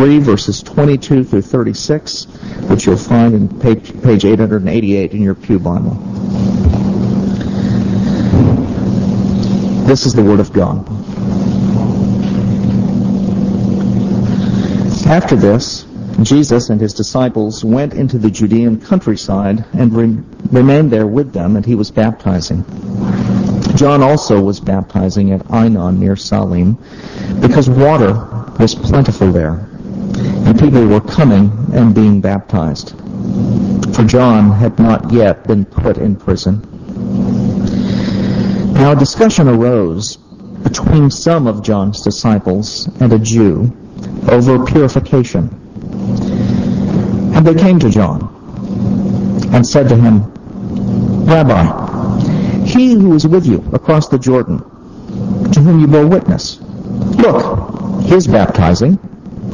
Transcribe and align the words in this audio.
3, 0.00 0.18
verses 0.20 0.62
22 0.62 1.24
through 1.24 1.42
36, 1.42 2.24
which 2.70 2.86
you'll 2.86 2.96
find 2.96 3.34
in 3.34 3.60
page, 3.60 3.92
page 4.02 4.24
888 4.24 5.12
in 5.12 5.20
your 5.20 5.34
Pew 5.34 5.58
Bible. 5.58 5.90
This 9.84 10.06
is 10.06 10.14
the 10.14 10.22
Word 10.22 10.40
of 10.40 10.54
God. 10.54 10.88
After 15.06 15.36
this, 15.36 15.84
Jesus 16.22 16.70
and 16.70 16.80
his 16.80 16.94
disciples 16.94 17.62
went 17.62 17.92
into 17.92 18.16
the 18.16 18.30
Judean 18.30 18.80
countryside 18.80 19.66
and 19.74 19.92
re- 19.92 20.24
remained 20.50 20.90
there 20.90 21.06
with 21.06 21.34
them, 21.34 21.56
and 21.56 21.66
he 21.66 21.74
was 21.74 21.90
baptizing. 21.90 22.64
John 23.76 24.02
also 24.02 24.40
was 24.40 24.60
baptizing 24.60 25.32
at 25.32 25.42
Aenon 25.48 25.98
near 25.98 26.16
Salim, 26.16 26.78
because 27.42 27.68
water 27.68 28.14
was 28.58 28.74
plentiful 28.74 29.30
there, 29.30 29.69
and 30.46 30.58
people 30.58 30.86
were 30.86 31.00
coming 31.00 31.50
and 31.72 31.94
being 31.94 32.20
baptized. 32.20 32.90
For 33.94 34.04
John 34.04 34.50
had 34.52 34.78
not 34.78 35.12
yet 35.12 35.46
been 35.46 35.64
put 35.64 35.98
in 35.98 36.16
prison. 36.16 36.60
Now 38.74 38.92
a 38.92 38.96
discussion 38.96 39.48
arose 39.48 40.16
between 40.62 41.10
some 41.10 41.46
of 41.46 41.62
John's 41.62 42.02
disciples 42.02 42.86
and 43.00 43.12
a 43.12 43.18
Jew 43.18 43.70
over 44.28 44.64
purification. 44.64 45.48
And 47.34 47.46
they 47.46 47.54
came 47.54 47.78
to 47.80 47.90
John 47.90 48.28
and 49.52 49.66
said 49.66 49.88
to 49.88 49.96
him, 49.96 50.32
Rabbi, 51.24 52.64
he 52.64 52.94
who 52.94 53.10
was 53.10 53.26
with 53.26 53.46
you 53.46 53.68
across 53.72 54.08
the 54.08 54.18
Jordan, 54.18 54.58
to 55.52 55.60
whom 55.60 55.80
you 55.80 55.86
bore 55.86 56.06
witness, 56.06 56.60
look, 56.60 58.02
he 58.02 58.14
is 58.14 58.26
baptizing, 58.26 58.98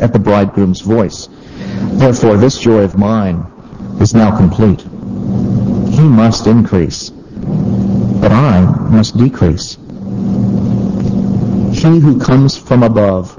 at 0.00 0.12
the 0.12 0.18
bridegroom's 0.18 0.80
voice. 0.80 1.28
Therefore, 1.92 2.36
this 2.36 2.58
joy 2.58 2.82
of 2.82 2.96
mine 2.96 3.46
is 4.00 4.14
now 4.14 4.36
complete. 4.36 4.80
He 4.80 6.08
must 6.08 6.46
increase, 6.46 7.10
but 7.10 8.32
I 8.32 8.60
must 8.90 9.16
decrease. 9.16 9.76
He 11.74 11.98
who 11.98 12.18
comes 12.18 12.56
from 12.56 12.82
above 12.82 13.36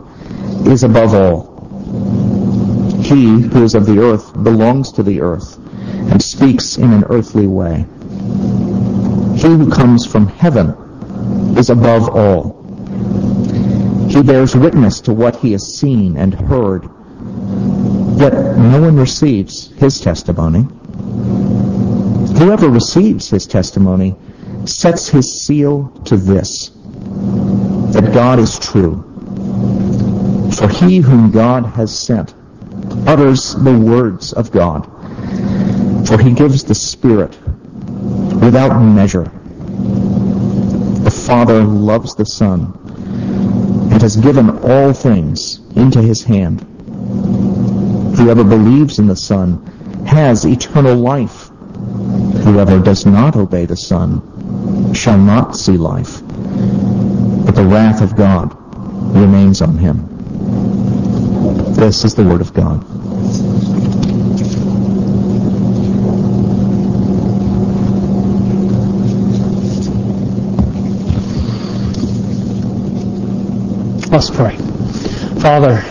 is 0.67 0.83
above 0.83 1.13
all. 1.13 1.51
He 3.01 3.41
who 3.41 3.63
is 3.63 3.75
of 3.75 3.85
the 3.85 3.99
earth 3.99 4.31
belongs 4.43 4.91
to 4.93 5.03
the 5.03 5.21
earth 5.21 5.57
and 6.11 6.21
speaks 6.21 6.77
in 6.77 6.93
an 6.93 7.03
earthly 7.09 7.47
way. 7.47 7.85
He 9.35 9.47
who 9.47 9.69
comes 9.69 10.05
from 10.05 10.27
heaven 10.27 10.69
is 11.57 11.69
above 11.69 12.09
all. 12.09 12.60
He 14.11 14.21
bears 14.21 14.57
witness 14.57 14.99
to 15.01 15.13
what 15.13 15.37
he 15.37 15.53
has 15.53 15.65
seen 15.65 16.17
and 16.17 16.33
heard, 16.33 16.83
yet 18.19 18.33
no 18.57 18.81
one 18.81 18.97
receives 18.97 19.69
his 19.77 20.01
testimony. 20.01 20.67
Whoever 22.37 22.69
receives 22.69 23.29
his 23.29 23.47
testimony 23.47 24.17
sets 24.65 25.07
his 25.07 25.41
seal 25.41 25.87
to 26.03 26.17
this, 26.17 26.71
that 27.93 28.11
God 28.13 28.39
is 28.39 28.59
true. 28.59 29.01
For 30.57 30.67
he 30.67 30.97
whom 30.97 31.31
God 31.31 31.65
has 31.67 31.97
sent 31.97 32.33
utters 33.07 33.55
the 33.55 33.79
words 33.79 34.33
of 34.33 34.51
God, 34.51 34.87
for 36.05 36.17
he 36.17 36.33
gives 36.33 36.65
the 36.65 36.75
Spirit 36.75 37.39
without 38.43 38.77
measure. 38.77 39.31
The 41.05 41.11
Father 41.11 41.63
loves 41.63 42.13
the 42.13 42.25
Son 42.25 42.77
and 43.91 44.01
has 44.01 44.15
given 44.15 44.49
all 44.63 44.93
things 44.93 45.59
into 45.75 46.01
his 46.01 46.23
hand. 46.23 46.61
Whoever 48.17 48.43
believes 48.43 48.99
in 48.99 49.07
the 49.07 49.15
Son 49.15 49.65
has 50.07 50.45
eternal 50.45 50.95
life. 50.95 51.49
Whoever 52.43 52.79
does 52.79 53.05
not 53.05 53.35
obey 53.35 53.65
the 53.65 53.75
Son 53.77 54.93
shall 54.93 55.17
not 55.17 55.55
see 55.55 55.77
life, 55.77 56.21
but 57.45 57.51
the 57.51 57.65
wrath 57.65 58.01
of 58.01 58.15
God 58.15 58.55
remains 59.15 59.61
on 59.61 59.77
him. 59.77 60.07
This 61.75 62.05
is 62.05 62.15
the 62.15 62.23
Word 62.23 62.41
of 62.41 62.53
God. 62.53 62.85
Let's 74.11 74.29
pray. 74.29 74.57
Father, 75.39 75.81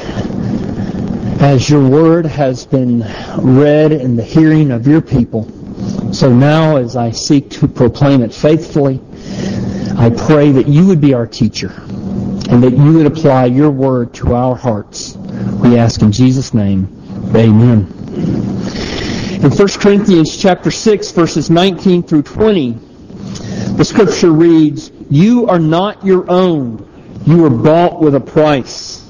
as 1.42 1.70
your 1.70 1.88
word 1.88 2.26
has 2.26 2.66
been 2.66 3.00
read 3.38 3.92
in 3.92 4.14
the 4.14 4.22
hearing 4.22 4.72
of 4.72 4.86
your 4.86 5.00
people, 5.00 5.48
so 6.12 6.30
now 6.30 6.76
as 6.76 6.96
I 6.96 7.12
seek 7.12 7.48
to 7.52 7.66
proclaim 7.66 8.22
it 8.22 8.34
faithfully, 8.34 9.00
I 9.96 10.10
pray 10.10 10.52
that 10.52 10.68
you 10.68 10.86
would 10.88 11.00
be 11.00 11.14
our 11.14 11.26
teacher 11.26 11.72
and 11.78 12.62
that 12.62 12.76
you 12.76 12.92
would 12.92 13.06
apply 13.06 13.46
your 13.46 13.70
word 13.70 14.12
to 14.16 14.34
our 14.34 14.54
hearts. 14.54 15.16
We 15.16 15.78
ask 15.78 16.02
in 16.02 16.12
Jesus' 16.12 16.52
name, 16.52 16.88
amen. 17.34 17.86
In 19.42 19.50
1 19.50 19.68
Corinthians 19.80 20.36
chapter 20.36 20.70
6, 20.70 21.12
verses 21.12 21.48
19 21.48 22.02
through 22.02 22.24
20, 22.24 22.72
the 23.78 23.84
scripture 23.86 24.30
reads, 24.30 24.92
You 25.08 25.46
are 25.46 25.58
not 25.58 26.04
your 26.04 26.30
own 26.30 26.89
you 27.30 27.42
were 27.42 27.50
bought 27.50 28.00
with 28.00 28.16
a 28.16 28.20
price. 28.20 29.06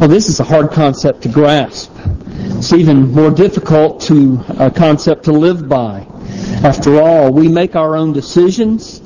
Well, 0.00 0.08
this 0.08 0.28
is 0.28 0.40
a 0.40 0.44
hard 0.44 0.70
concept 0.70 1.22
to 1.22 1.28
grasp. 1.28 1.92
It's 2.06 2.72
even 2.72 3.12
more 3.12 3.30
difficult 3.30 4.00
to 4.02 4.42
a 4.58 4.70
concept 4.70 5.24
to 5.24 5.32
live 5.32 5.68
by. 5.68 6.06
After 6.64 7.00
all, 7.00 7.30
we 7.30 7.48
make 7.48 7.76
our 7.76 7.94
own 7.94 8.12
decisions, 8.12 9.00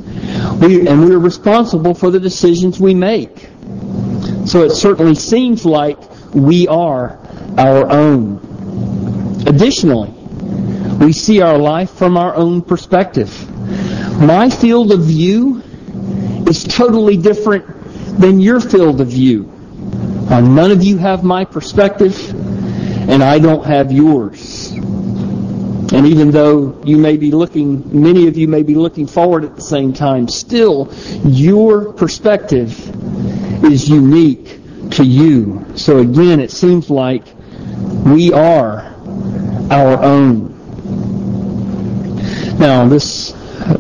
we, 0.61 0.87
and 0.87 1.05
we're 1.05 1.19
responsible 1.19 1.95
for 1.95 2.11
the 2.11 2.21
decisions 2.21 2.79
we 2.79 2.95
make. 2.95 3.49
So 4.47 4.63
it 4.63 4.71
certainly 4.71 5.17
seems 5.17 5.67
like 5.67 5.99
we 6.33 6.69
are 6.69 7.19
our 7.59 7.91
own. 7.91 9.45
Additionally, 9.47 10.11
we 11.01 11.13
see 11.13 11.41
our 11.41 11.59
life 11.59 11.91
from 11.91 12.17
our 12.17 12.35
own 12.37 12.63
perspective. 12.63 13.51
My 14.21 14.51
field 14.51 14.93
of 14.93 15.01
view 15.03 15.63
is 16.47 16.65
totally 16.65 17.17
different 17.17 17.65
than 18.21 18.41
your 18.41 18.61
field 18.61 19.01
of 19.01 19.09
view. 19.09 19.53
Uh, 20.31 20.41
none 20.41 20.71
of 20.71 20.83
you 20.83 20.97
have 20.99 21.23
my 21.23 21.45
perspective, 21.45 22.31
and 23.09 23.23
I 23.23 23.39
don't 23.39 23.65
have 23.65 23.93
yours. 23.93 24.73
And 25.93 26.07
even 26.07 26.31
though 26.31 26.83
you 26.85 26.97
may 26.99 27.17
be 27.17 27.31
looking, 27.31 28.03
many 28.03 28.27
of 28.27 28.37
you 28.37 28.49
may 28.49 28.63
be 28.63 28.75
looking 28.75 29.07
forward 29.07 29.45
at 29.45 29.55
the 29.55 29.63
same 29.63 29.93
time, 29.93 30.29
still, 30.29 30.93
your 31.25 31.93
perspective 31.93 32.73
is 33.65 33.89
unique 33.89 34.91
to 34.91 35.05
you. 35.05 35.65
So 35.77 35.99
again, 35.99 36.41
it 36.41 36.51
seems 36.51 36.91
like 36.91 37.25
we 38.05 38.33
are 38.33 38.95
our 39.71 40.03
own. 40.03 40.55
Now, 42.59 42.89
this 42.89 43.33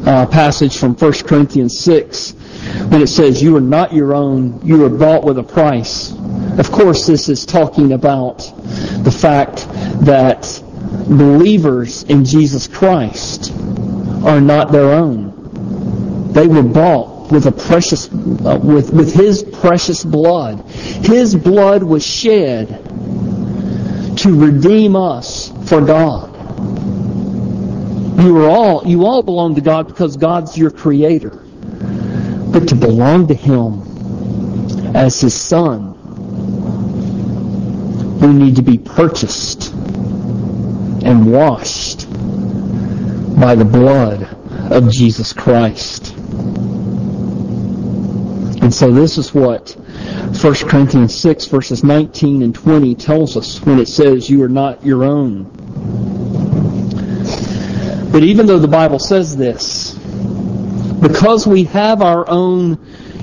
uh, 0.06 0.26
passage 0.26 0.78
from 0.78 0.94
1 0.94 1.12
Corinthians 1.24 1.78
6 1.78 2.34
when 2.88 3.02
it 3.02 3.08
says 3.08 3.42
you 3.42 3.56
are 3.56 3.60
not 3.60 3.92
your 3.92 4.14
own, 4.14 4.60
you 4.64 4.84
are 4.84 4.90
bought 4.90 5.24
with 5.24 5.38
a 5.38 5.42
price. 5.42 6.12
Of 6.58 6.70
course, 6.70 7.06
this 7.06 7.28
is 7.28 7.44
talking 7.44 7.92
about 7.92 8.38
the 9.02 9.10
fact 9.10 9.66
that 10.04 10.62
believers 11.08 12.04
in 12.04 12.24
Jesus 12.24 12.66
Christ 12.66 13.52
are 14.24 14.40
not 14.40 14.72
their 14.72 14.92
own. 14.92 16.32
They 16.32 16.46
were 16.46 16.62
bought 16.62 17.30
with 17.30 17.46
a 17.46 17.52
precious, 17.52 18.08
uh, 18.08 18.58
with, 18.62 18.92
with 18.92 19.12
His 19.14 19.42
precious 19.42 20.04
blood. 20.04 20.60
His 20.68 21.34
blood 21.34 21.82
was 21.82 22.04
shed 22.06 22.68
to 24.18 24.34
redeem 24.34 24.96
us 24.96 25.52
for 25.68 25.80
God. 25.80 26.34
You 28.22 28.38
are 28.38 28.48
all, 28.48 28.86
you 28.86 29.04
all 29.04 29.22
belong 29.22 29.54
to 29.56 29.60
God 29.60 29.86
because 29.88 30.16
God's 30.16 30.56
your 30.56 30.70
creator 30.70 31.45
but 32.58 32.68
to 32.68 32.74
belong 32.74 33.26
to 33.26 33.34
Him 33.34 33.82
as 34.96 35.20
His 35.20 35.34
Son. 35.34 35.92
we 38.18 38.28
need 38.28 38.56
to 38.56 38.62
be 38.62 38.78
purchased 38.78 39.74
and 41.04 41.30
washed 41.30 42.10
by 43.38 43.54
the 43.54 43.64
blood 43.66 44.22
of 44.72 44.90
Jesus 44.90 45.34
Christ. 45.34 46.14
And 48.62 48.72
so 48.72 48.90
this 48.90 49.18
is 49.18 49.34
what 49.34 49.72
1 49.72 50.54
Corinthians 50.66 51.14
6 51.14 51.44
verses 51.48 51.84
19 51.84 52.40
and 52.40 52.54
20 52.54 52.94
tells 52.94 53.36
us 53.36 53.60
when 53.66 53.78
it 53.78 53.86
says 53.86 54.30
you 54.30 54.42
are 54.42 54.48
not 54.48 54.82
your 54.82 55.04
own. 55.04 55.44
But 58.10 58.22
even 58.22 58.46
though 58.46 58.58
the 58.58 58.66
Bible 58.66 58.98
says 58.98 59.36
this, 59.36 59.94
because 61.00 61.46
we 61.46 61.64
have 61.64 62.02
our 62.02 62.28
own 62.28 62.78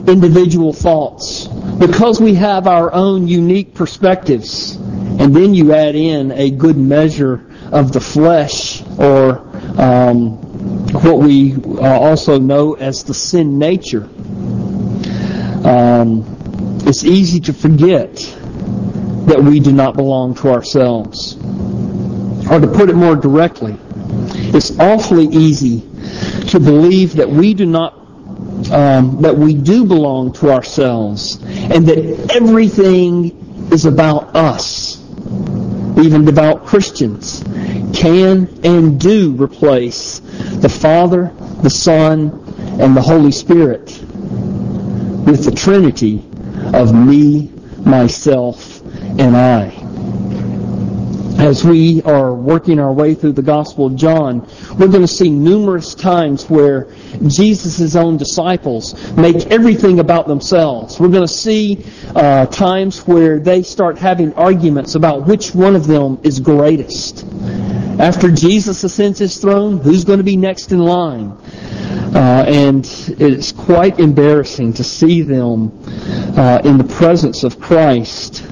individual 0.07 0.73
thoughts, 0.73 1.47
because 1.47 2.19
we 2.19 2.35
have 2.35 2.67
our 2.67 2.93
own 2.93 3.27
unique 3.27 3.73
perspectives, 3.73 4.75
and 4.75 5.35
then 5.35 5.53
you 5.53 5.73
add 5.73 5.95
in 5.95 6.31
a 6.31 6.49
good 6.51 6.77
measure 6.77 7.49
of 7.71 7.91
the 7.93 7.99
flesh, 7.99 8.83
or 8.99 9.39
um, 9.79 10.37
what 10.91 11.19
we 11.19 11.53
uh, 11.53 11.99
also 11.99 12.39
know 12.39 12.73
as 12.73 13.03
the 13.03 13.13
sin 13.13 13.57
nature, 13.57 14.09
um, 15.65 16.23
it's 16.85 17.03
easy 17.03 17.39
to 17.39 17.53
forget 17.53 18.13
that 19.25 19.41
we 19.41 19.59
do 19.59 19.71
not 19.71 19.95
belong 19.95 20.35
to 20.35 20.49
ourselves. 20.49 21.37
Or 22.51 22.59
to 22.59 22.67
put 22.67 22.89
it 22.89 22.95
more 22.95 23.15
directly, 23.15 23.77
it's 24.53 24.77
awfully 24.77 25.27
easy 25.27 25.79
to 26.49 26.59
believe 26.59 27.15
that 27.15 27.29
we 27.29 27.53
do 27.53 27.65
not 27.65 27.99
um, 28.71 29.21
that 29.21 29.35
we 29.35 29.53
do 29.53 29.85
belong 29.85 30.33
to 30.33 30.49
ourselves 30.51 31.41
and 31.43 31.85
that 31.87 32.31
everything 32.35 33.69
is 33.71 33.85
about 33.85 34.35
us. 34.35 34.99
Even 35.97 36.25
devout 36.25 36.65
Christians 36.65 37.43
can 37.93 38.47
and 38.63 38.99
do 38.99 39.35
replace 39.35 40.19
the 40.19 40.69
Father, 40.69 41.31
the 41.61 41.69
Son, 41.69 42.31
and 42.79 42.95
the 42.97 43.01
Holy 43.01 43.31
Spirit 43.31 43.85
with 45.25 45.45
the 45.45 45.51
Trinity 45.51 46.23
of 46.73 46.93
me, 46.93 47.51
myself, 47.85 48.81
and 49.19 49.35
I 49.37 49.82
as 51.43 51.65
we 51.65 52.01
are 52.03 52.33
working 52.33 52.79
our 52.79 52.93
way 52.93 53.13
through 53.13 53.33
the 53.33 53.41
Gospel 53.41 53.87
of 53.87 53.97
John, 53.97 54.47
we're 54.79 54.87
going 54.87 55.01
to 55.01 55.07
see 55.09 55.29
numerous 55.29 55.93
times 55.93 56.49
where 56.49 56.87
Jesus' 57.27 57.97
own 57.97 58.15
disciples 58.15 58.93
make 59.17 59.47
everything 59.47 59.99
about 59.99 60.25
themselves. 60.25 61.01
We're 61.01 61.09
going 61.09 61.27
to 61.27 61.33
see 61.33 61.85
uh, 62.15 62.45
times 62.45 63.05
where 63.05 63.39
they 63.39 63.61
start 63.61 63.97
having 63.97 64.33
arguments 64.35 64.95
about 64.95 65.27
which 65.27 65.53
one 65.53 65.75
of 65.75 65.85
them 65.85 66.17
is 66.23 66.39
greatest. 66.39 67.25
After 67.99 68.31
Jesus 68.31 68.81
ascends 68.85 69.19
his 69.19 69.37
throne, 69.37 69.79
who's 69.79 70.05
going 70.05 70.19
to 70.19 70.23
be 70.23 70.37
next 70.37 70.71
in 70.71 70.79
line? 70.79 71.37
Uh, 72.13 72.45
and 72.47 72.85
it's 73.17 73.51
quite 73.51 73.99
embarrassing 73.99 74.73
to 74.73 74.83
see 74.83 75.21
them 75.21 75.71
uh, 76.37 76.61
in 76.63 76.77
the 76.77 76.83
presence 76.83 77.43
of 77.43 77.59
Christ 77.59 78.47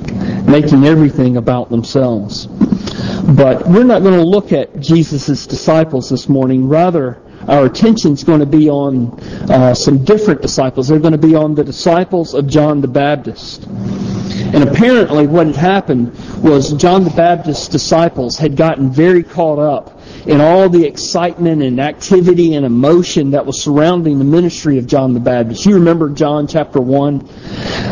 making 0.48 0.86
everything 0.86 1.38
about 1.38 1.69
themselves. 1.69 2.48
But 2.48 3.68
we're 3.68 3.84
not 3.84 4.02
going 4.02 4.16
to 4.16 4.25
look 4.25 4.52
at 4.52 4.80
Jesus' 4.80 5.46
disciples 5.46 6.10
this 6.10 6.28
morning. 6.28 6.68
Rather, 6.68 7.22
our 7.48 7.66
attention 7.66 8.13
is 8.13 8.24
going 8.24 8.40
to 8.40 8.46
be 8.46 8.69
on 8.69 9.19
uh, 9.50 9.74
some 9.74 10.04
different 10.04 10.42
disciples. 10.42 10.88
They're 10.88 11.00
going 11.00 11.12
to 11.12 11.18
be 11.18 11.36
on 11.36 11.56
the 11.56 11.63
disciples 11.63 12.34
of 12.34 12.48
John 12.48 12.81
the 12.81 12.88
Baptist. 12.88 13.66
And 13.66 14.68
apparently 14.68 15.28
what 15.28 15.48
had 15.48 15.56
happened 15.56 16.13
was 16.40 16.74
John 16.74 17.04
the 17.04 17.10
Baptist's 17.12 17.68
disciples 17.68 18.38
had 18.38 18.56
gotten 18.56 18.92
very 18.92 19.24
caught 19.24 19.60
up 19.60 20.00
in 20.25 20.41
all 20.41 20.69
the 20.69 20.85
excitement 20.85 21.62
and 21.62 21.79
activity 21.79 22.56
and 22.56 22.65
emotion 22.65 23.31
that 23.31 23.45
was 23.45 23.62
surrounding 23.62 24.19
the 24.19 24.25
ministry 24.25 24.77
of 24.77 24.88
John 24.88 25.13
the 25.13 25.19
Baptist. 25.19 25.65
You 25.65 25.75
remember 25.75 26.09
John 26.09 26.47
chapter 26.47 26.79
1, 26.79 27.29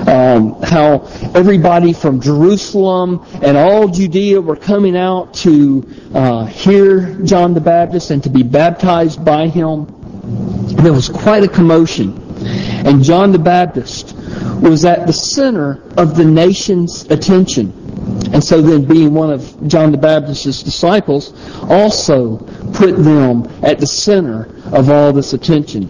um, 0.07 0.61
how 0.61 1.07
everybody 1.33 1.93
from 1.93 2.21
Jerusalem 2.21 3.25
and 3.41 3.57
all 3.57 3.87
Judea 3.87 4.41
were 4.41 4.55
coming 4.55 4.95
out 4.95 5.33
to 5.35 5.87
uh, 6.13 6.45
hear 6.45 7.15
John 7.23 7.53
the 7.53 7.61
Baptist 7.61 8.11
and 8.11 8.23
to 8.23 8.29
be 8.29 8.43
baptized 8.43 9.23
by 9.23 9.47
him. 9.47 9.87
There 10.75 10.93
was 10.93 11.09
quite 11.09 11.43
a 11.43 11.47
commotion. 11.47 12.25
And 12.41 13.03
John 13.03 13.31
the 13.31 13.39
Baptist 13.39 14.15
was 14.61 14.85
at 14.85 15.07
the 15.07 15.13
center 15.13 15.81
of 15.97 16.15
the 16.15 16.23
nation's 16.23 17.03
attention. 17.09 17.78
And 18.31 18.44
so 18.44 18.61
then 18.61 18.85
being 18.85 19.13
one 19.13 19.31
of 19.31 19.67
John 19.67 19.91
the 19.91 19.97
Baptist's 19.97 20.63
disciples 20.63 21.33
also 21.63 22.38
put 22.73 22.95
them 22.95 23.47
at 23.63 23.79
the 23.79 23.88
center 23.88 24.50
of 24.71 24.89
all 24.89 25.11
this 25.11 25.33
attention. 25.33 25.88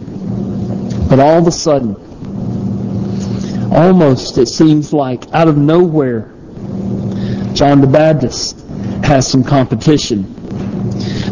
But 1.10 1.20
all 1.20 1.38
of 1.38 1.48
a 1.48 1.52
sudden, 1.52 1.96
almost 3.74 4.38
it 4.38 4.48
seems 4.48 4.94
like 4.94 5.32
out 5.34 5.48
of 5.48 5.58
nowhere, 5.58 6.32
John 7.54 7.82
the 7.82 7.90
Baptist 7.92 8.60
has 9.04 9.28
some 9.28 9.44
competition. 9.44 10.36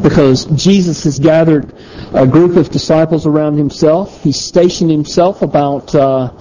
Because 0.02 0.46
Jesus 0.46 1.04
has 1.04 1.20
gathered 1.20 1.74
a 2.14 2.26
group 2.26 2.58
of 2.58 2.70
disciples 2.70 3.26
around 3.26 3.58
himself. 3.58 4.24
He's 4.24 4.40
stationed 4.40 4.92
himself 4.92 5.42
about 5.42 5.94
uh, 5.94 6.32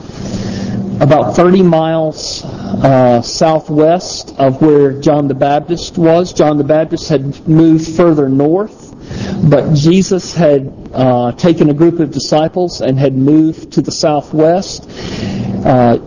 about 1.01 1.37
30 1.37 1.63
miles 1.63 2.43
uh, 2.45 3.21
southwest 3.21 4.35
of 4.39 4.63
where 4.63 4.99
John 5.01 5.29
the 5.29 5.35
Baptist 5.35 5.99
was. 5.99 6.33
John 6.33 6.57
the 6.57 6.65
Baptist 6.65 7.09
had 7.09 7.47
moved 7.47 7.97
further 7.97 8.29
north, 8.29 8.95
but 9.51 9.75
Jesus 9.75 10.35
had 10.35 10.91
uh, 10.95 11.33
taken 11.33 11.69
a 11.69 11.75
group 11.75 12.01
of 12.01 12.11
disciples 12.11 12.81
and 12.81 12.99
had 12.99 13.15
moved 13.15 13.73
to 13.75 13.83
the 13.83 13.93
southwest. 13.93 14.89
Uh, 15.65 15.99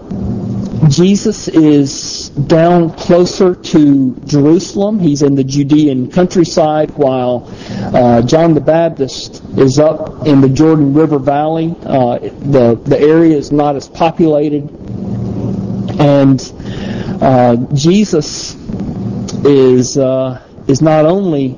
Jesus 0.89 1.47
is 1.47 2.18
down 2.47 2.93
closer 2.93 3.55
to 3.55 4.15
Jerusalem. 4.25 4.99
He's 4.99 5.21
in 5.21 5.35
the 5.35 5.43
Judean 5.43 6.11
countryside, 6.11 6.91
while 6.91 7.51
uh, 7.93 8.21
John 8.21 8.53
the 8.53 8.61
Baptist 8.61 9.43
is 9.57 9.79
up 9.79 10.27
in 10.27 10.41
the 10.41 10.49
Jordan 10.49 10.93
River 10.93 11.19
Valley. 11.19 11.75
Uh, 11.83 12.19
the 12.19 12.79
the 12.85 12.99
area 12.99 13.37
is 13.37 13.51
not 13.51 13.75
as 13.75 13.87
populated, 13.87 14.69
and 15.99 16.53
uh, 17.21 17.55
Jesus 17.73 18.55
is 19.45 19.97
uh, 19.97 20.41
is 20.67 20.81
not 20.81 21.05
only 21.05 21.57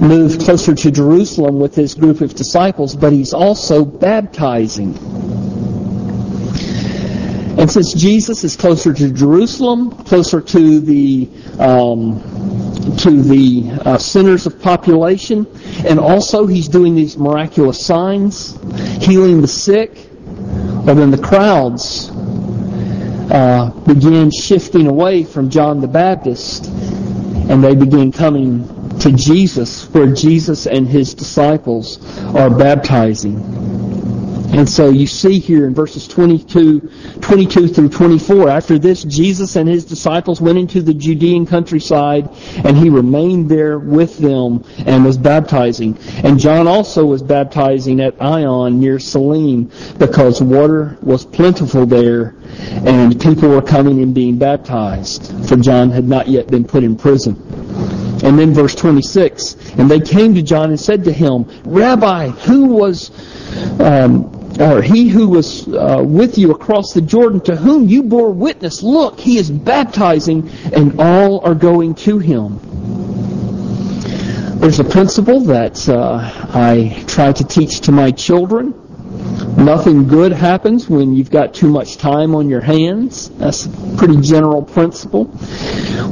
moved 0.00 0.40
closer 0.42 0.74
to 0.74 0.90
Jerusalem 0.90 1.60
with 1.60 1.74
his 1.74 1.94
group 1.94 2.20
of 2.20 2.34
disciples, 2.34 2.96
but 2.96 3.12
he's 3.12 3.32
also 3.32 3.84
baptizing. 3.84 4.94
And 7.68 7.74
since 7.74 7.92
Jesus 7.92 8.44
is 8.44 8.56
closer 8.56 8.94
to 8.94 9.12
Jerusalem, 9.12 9.90
closer 9.90 10.40
to 10.40 10.80
the 10.80 11.28
um, 11.58 12.18
to 12.96 13.10
the 13.22 13.78
uh, 13.84 13.98
centers 13.98 14.46
of 14.46 14.58
population, 14.62 15.46
and 15.86 16.00
also 16.00 16.46
he's 16.46 16.66
doing 16.66 16.94
these 16.94 17.18
miraculous 17.18 17.84
signs, 17.84 18.58
healing 19.04 19.42
the 19.42 19.48
sick, 19.48 19.92
well 20.16 20.94
then 20.94 21.10
the 21.10 21.18
crowds 21.18 22.08
uh, 23.30 23.68
begin 23.86 24.30
shifting 24.30 24.86
away 24.86 25.24
from 25.24 25.50
John 25.50 25.82
the 25.82 25.88
Baptist, 25.88 26.68
and 26.68 27.62
they 27.62 27.74
begin 27.74 28.12
coming 28.12 28.66
to 29.00 29.12
Jesus, 29.12 29.84
where 29.92 30.06
Jesus 30.06 30.66
and 30.66 30.88
his 30.88 31.12
disciples 31.12 31.98
are 32.34 32.48
baptizing. 32.48 33.97
And 34.50 34.68
so 34.68 34.88
you 34.88 35.06
see 35.06 35.38
here 35.38 35.66
in 35.66 35.74
verses 35.74 36.08
22, 36.08 36.80
22 37.20 37.68
through 37.68 37.88
24, 37.90 38.48
after 38.48 38.78
this, 38.78 39.04
Jesus 39.04 39.56
and 39.56 39.68
his 39.68 39.84
disciples 39.84 40.40
went 40.40 40.56
into 40.56 40.80
the 40.80 40.94
Judean 40.94 41.46
countryside, 41.46 42.30
and 42.64 42.76
he 42.76 42.88
remained 42.88 43.50
there 43.50 43.78
with 43.78 44.18
them 44.18 44.64
and 44.86 45.04
was 45.04 45.18
baptizing. 45.18 45.98
And 46.24 46.40
John 46.40 46.66
also 46.66 47.04
was 47.04 47.22
baptizing 47.22 48.00
at 48.00 48.16
Aenon 48.18 48.76
near 48.76 48.98
Salim, 48.98 49.70
because 49.98 50.40
water 50.40 50.96
was 51.02 51.26
plentiful 51.26 51.84
there, 51.84 52.34
and 52.86 53.20
people 53.20 53.50
were 53.50 53.62
coming 53.62 54.02
and 54.02 54.14
being 54.14 54.38
baptized, 54.38 55.30
for 55.46 55.56
John 55.56 55.90
had 55.90 56.04
not 56.04 56.26
yet 56.26 56.48
been 56.48 56.64
put 56.64 56.84
in 56.84 56.96
prison. 56.96 57.36
And 58.24 58.36
then 58.36 58.52
verse 58.52 58.74
26, 58.74 59.72
and 59.78 59.90
they 59.90 60.00
came 60.00 60.34
to 60.34 60.42
John 60.42 60.70
and 60.70 60.80
said 60.80 61.04
to 61.04 61.12
him, 61.12 61.44
Rabbi, 61.64 62.28
who 62.28 62.66
was 62.66 63.10
um, 63.80 64.37
or 64.60 64.82
he 64.82 65.08
who 65.08 65.28
was 65.28 65.68
uh, 65.68 66.02
with 66.04 66.38
you 66.38 66.50
across 66.52 66.92
the 66.92 67.00
Jordan, 67.00 67.40
to 67.42 67.56
whom 67.56 67.88
you 67.88 68.02
bore 68.02 68.30
witness, 68.30 68.82
look, 68.82 69.18
he 69.18 69.38
is 69.38 69.50
baptizing, 69.50 70.48
and 70.72 71.00
all 71.00 71.40
are 71.40 71.54
going 71.54 71.94
to 71.96 72.18
him. 72.18 72.58
There's 74.58 74.80
a 74.80 74.84
principle 74.84 75.40
that 75.40 75.88
uh, 75.88 76.18
I 76.52 77.04
try 77.06 77.32
to 77.32 77.44
teach 77.44 77.80
to 77.82 77.92
my 77.92 78.10
children 78.10 78.74
Nothing 79.56 80.06
good 80.06 80.32
happens 80.32 80.88
when 80.88 81.14
you've 81.14 81.30
got 81.30 81.54
too 81.54 81.68
much 81.68 81.96
time 81.96 82.34
on 82.34 82.48
your 82.48 82.60
hands. 82.60 83.28
That's 83.30 83.66
a 83.66 83.96
pretty 83.96 84.20
general 84.20 84.62
principle. 84.62 85.24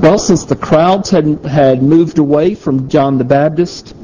Well, 0.01 0.19
since 0.19 0.45
the 0.45 0.57
crowds 0.57 1.11
had, 1.11 1.45
had 1.45 1.83
moved 1.83 2.19
away 2.19 2.55
from 2.55 2.89
John 2.89 3.19
the 3.19 3.25
Baptist, 3.25 3.95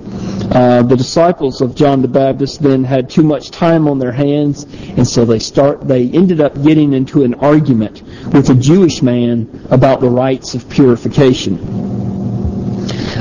uh, 0.52 0.82
the 0.82 0.96
disciples 0.96 1.62
of 1.62 1.74
John 1.74 2.02
the 2.02 2.08
Baptist 2.08 2.62
then 2.62 2.84
had 2.84 3.08
too 3.08 3.22
much 3.22 3.50
time 3.50 3.88
on 3.88 3.98
their 3.98 4.12
hands, 4.12 4.64
and 4.64 5.08
so 5.08 5.24
they 5.24 5.38
start. 5.38 5.88
They 5.88 6.10
ended 6.10 6.42
up 6.42 6.62
getting 6.62 6.92
into 6.92 7.24
an 7.24 7.32
argument 7.34 8.02
with 8.34 8.50
a 8.50 8.54
Jewish 8.54 9.00
man 9.00 9.66
about 9.70 10.02
the 10.02 10.10
rites 10.10 10.54
of 10.54 10.68
purification. 10.68 11.56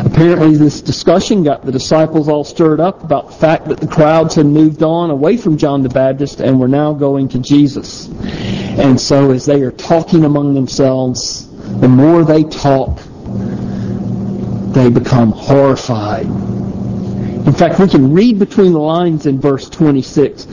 Apparently, 0.03 0.57
this 0.57 0.81
discussion 0.81 1.41
got 1.43 1.65
the 1.65 1.71
disciples 1.71 2.27
all 2.27 2.43
stirred 2.43 2.81
up 2.81 3.01
about 3.01 3.27
the 3.27 3.35
fact 3.35 3.65
that 3.69 3.79
the 3.79 3.87
crowds 3.87 4.35
had 4.35 4.45
moved 4.45 4.83
on 4.83 5.09
away 5.09 5.37
from 5.37 5.57
John 5.57 5.83
the 5.83 5.89
Baptist 5.89 6.41
and 6.41 6.59
were 6.59 6.67
now 6.67 6.91
going 6.91 7.29
to 7.29 7.39
Jesus. 7.39 8.09
And 8.09 8.99
so, 8.99 9.31
as 9.31 9.45
they 9.45 9.61
are 9.61 9.71
talking 9.71 10.25
among 10.25 10.53
themselves, 10.53 11.47
the 11.79 11.87
more 11.87 12.25
they 12.25 12.43
talk, 12.43 12.99
they 14.73 14.89
become 14.89 15.31
horrified. 15.31 16.27
In 17.45 17.53
fact, 17.53 17.79
we 17.79 17.87
can 17.87 18.13
read 18.13 18.39
between 18.39 18.73
the 18.73 18.79
lines 18.79 19.25
in 19.25 19.39
verse 19.39 19.69
26 19.69 20.45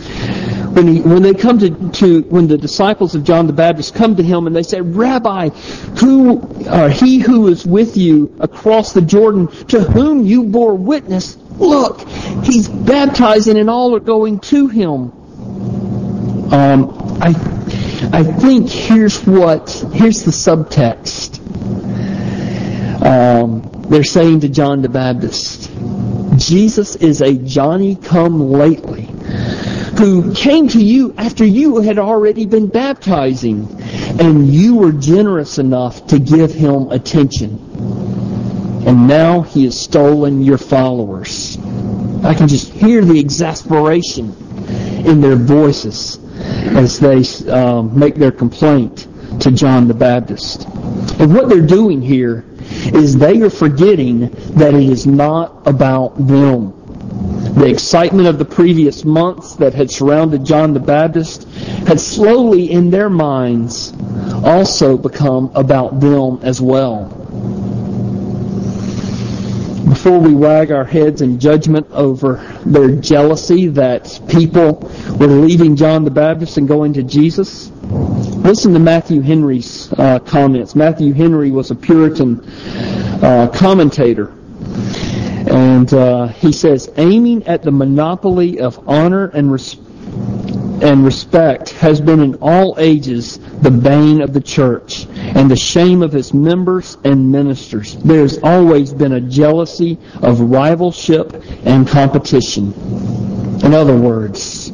when, 0.78 0.86
he, 0.86 1.00
when 1.00 1.22
they 1.22 1.34
come 1.34 1.58
to, 1.58 1.90
to, 1.90 2.22
when 2.22 2.46
the 2.46 2.56
disciples 2.56 3.14
of 3.14 3.24
John 3.24 3.46
the 3.46 3.52
Baptist 3.52 3.94
come 3.94 4.16
to 4.16 4.22
him 4.22 4.46
and 4.46 4.54
they 4.54 4.62
say, 4.62 4.80
Rabbi, 4.80 5.48
who, 5.48 6.38
or 6.70 6.88
he 6.88 7.18
who 7.18 7.48
is 7.48 7.66
with 7.66 7.96
you 7.96 8.34
across 8.40 8.92
the 8.92 9.02
Jordan, 9.02 9.48
to 9.66 9.80
whom 9.80 10.24
you 10.24 10.44
bore 10.44 10.74
witness, 10.74 11.36
look, 11.58 12.06
he's 12.44 12.68
baptizing 12.68 13.58
and 13.58 13.68
all 13.68 13.94
are 13.96 14.00
going 14.00 14.38
to 14.40 14.68
him. 14.68 15.12
Um, 16.52 17.18
I, 17.20 17.34
I 18.12 18.22
think 18.22 18.70
here's 18.70 19.26
what, 19.26 19.70
here's 19.92 20.22
the 20.22 20.30
subtext. 20.30 21.38
Um, 23.04 23.68
they're 23.88 24.04
saying 24.04 24.40
to 24.40 24.48
John 24.48 24.82
the 24.82 24.88
Baptist, 24.88 25.70
Jesus 26.38 26.96
is 26.96 27.20
a 27.20 27.34
Johnny 27.34 27.96
come 27.96 28.50
lately 28.50 29.08
who 29.98 30.32
came 30.32 30.68
to 30.68 30.80
you 30.80 31.12
after 31.18 31.44
you 31.44 31.80
had 31.80 31.98
already 31.98 32.46
been 32.46 32.68
baptizing, 32.68 33.66
and 34.20 34.48
you 34.48 34.76
were 34.76 34.92
generous 34.92 35.58
enough 35.58 36.06
to 36.06 36.20
give 36.20 36.54
him 36.54 36.90
attention. 36.92 37.58
And 38.86 39.08
now 39.08 39.42
he 39.42 39.64
has 39.64 39.78
stolen 39.78 40.42
your 40.42 40.58
followers. 40.58 41.58
I 42.22 42.32
can 42.32 42.46
just 42.46 42.70
hear 42.70 43.04
the 43.04 43.18
exasperation 43.18 44.34
in 45.04 45.20
their 45.20 45.36
voices 45.36 46.18
as 46.76 47.00
they 47.00 47.24
um, 47.50 47.98
make 47.98 48.14
their 48.14 48.32
complaint 48.32 49.08
to 49.40 49.50
John 49.50 49.88
the 49.88 49.94
Baptist. 49.94 50.66
And 51.18 51.34
what 51.34 51.48
they're 51.48 51.60
doing 51.66 52.00
here 52.00 52.44
is 52.94 53.16
they 53.16 53.40
are 53.42 53.50
forgetting 53.50 54.30
that 54.56 54.74
it 54.74 54.88
is 54.88 55.06
not 55.06 55.66
about 55.66 56.16
them. 56.26 56.74
The 57.54 57.66
excitement 57.66 58.28
of 58.28 58.38
the 58.38 58.44
previous 58.44 59.04
months 59.04 59.54
that 59.56 59.74
had 59.74 59.90
surrounded 59.90 60.44
John 60.44 60.74
the 60.74 60.80
Baptist 60.80 61.44
had 61.88 61.98
slowly, 61.98 62.70
in 62.70 62.90
their 62.90 63.10
minds, 63.10 63.92
also 64.44 64.96
become 64.96 65.50
about 65.54 65.98
them 66.00 66.38
as 66.42 66.60
well. 66.60 67.27
Before 69.88 70.18
we 70.18 70.34
wag 70.34 70.70
our 70.70 70.84
heads 70.84 71.22
in 71.22 71.40
judgment 71.40 71.86
over 71.90 72.36
their 72.64 72.94
jealousy 72.96 73.68
that 73.68 74.20
people 74.28 74.80
were 75.18 75.26
leaving 75.26 75.76
John 75.76 76.04
the 76.04 76.10
Baptist 76.10 76.58
and 76.58 76.68
going 76.68 76.92
to 76.92 77.02
Jesus, 77.02 77.70
listen 77.70 78.72
to 78.74 78.78
Matthew 78.78 79.20
Henry's 79.20 79.92
uh, 79.94 80.18
comments. 80.20 80.74
Matthew 80.74 81.12
Henry 81.12 81.50
was 81.50 81.70
a 81.70 81.74
Puritan 81.74 82.40
uh, 83.22 83.50
commentator 83.54 84.34
and 85.48 85.92
uh, 85.94 86.26
he 86.28 86.52
says, 86.52 86.90
aiming 86.96 87.46
at 87.46 87.62
the 87.62 87.70
monopoly 87.70 88.60
of 88.60 88.86
honor 88.86 89.28
and, 89.28 89.50
res- 89.50 89.76
and 90.82 91.04
respect 91.04 91.70
has 91.70 92.00
been 92.00 92.20
in 92.20 92.34
all 92.36 92.76
ages 92.78 93.38
the 93.60 93.70
bane 93.70 94.20
of 94.20 94.32
the 94.32 94.40
church 94.40 95.06
and 95.16 95.50
the 95.50 95.56
shame 95.56 96.02
of 96.02 96.14
its 96.14 96.32
members 96.32 96.96
and 97.04 97.30
ministers. 97.30 97.96
There 97.96 98.22
has 98.22 98.38
always 98.42 98.92
been 98.92 99.12
a 99.14 99.20
jealousy 99.20 99.98
of 100.22 100.38
rivalship 100.38 101.66
and 101.66 101.86
competition. 101.86 102.72
In 103.64 103.74
other 103.74 103.96
words, 103.96 104.70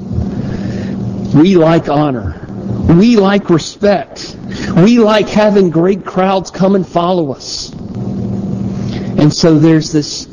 we 1.34 1.56
like 1.56 1.88
honor. 1.88 2.40
We 2.88 3.16
like 3.16 3.50
respect. 3.50 4.36
We 4.76 4.98
like 4.98 5.28
having 5.28 5.70
great 5.70 6.04
crowds 6.04 6.50
come 6.50 6.74
and 6.74 6.86
follow 6.86 7.32
us. 7.32 7.72
And 7.72 9.32
so 9.32 9.58
there's 9.58 9.90
this 9.90 10.26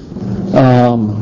um, 0.54 1.21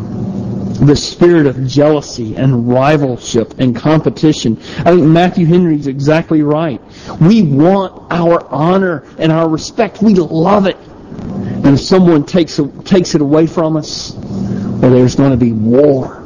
the 0.79 0.95
spirit 0.95 1.45
of 1.45 1.67
jealousy 1.67 2.35
and 2.35 2.65
rivalship 2.65 3.59
and 3.59 3.75
competition. 3.75 4.57
I 4.79 4.91
think 4.91 5.03
Matthew 5.03 5.45
Henry 5.45 5.75
is 5.75 5.87
exactly 5.87 6.41
right. 6.41 6.81
We 7.19 7.43
want 7.43 8.11
our 8.11 8.45
honor 8.47 9.05
and 9.17 9.31
our 9.31 9.49
respect. 9.49 10.01
We 10.01 10.13
love 10.15 10.67
it. 10.67 10.77
And 10.77 11.67
if 11.67 11.81
someone 11.81 12.25
takes 12.25 12.59
it, 12.59 12.85
takes 12.85 13.13
it 13.13 13.21
away 13.21 13.45
from 13.45 13.75
us, 13.75 14.13
well, 14.13 14.91
there's 14.91 15.15
going 15.15 15.31
to 15.31 15.37
be 15.37 15.51
war. 15.51 16.23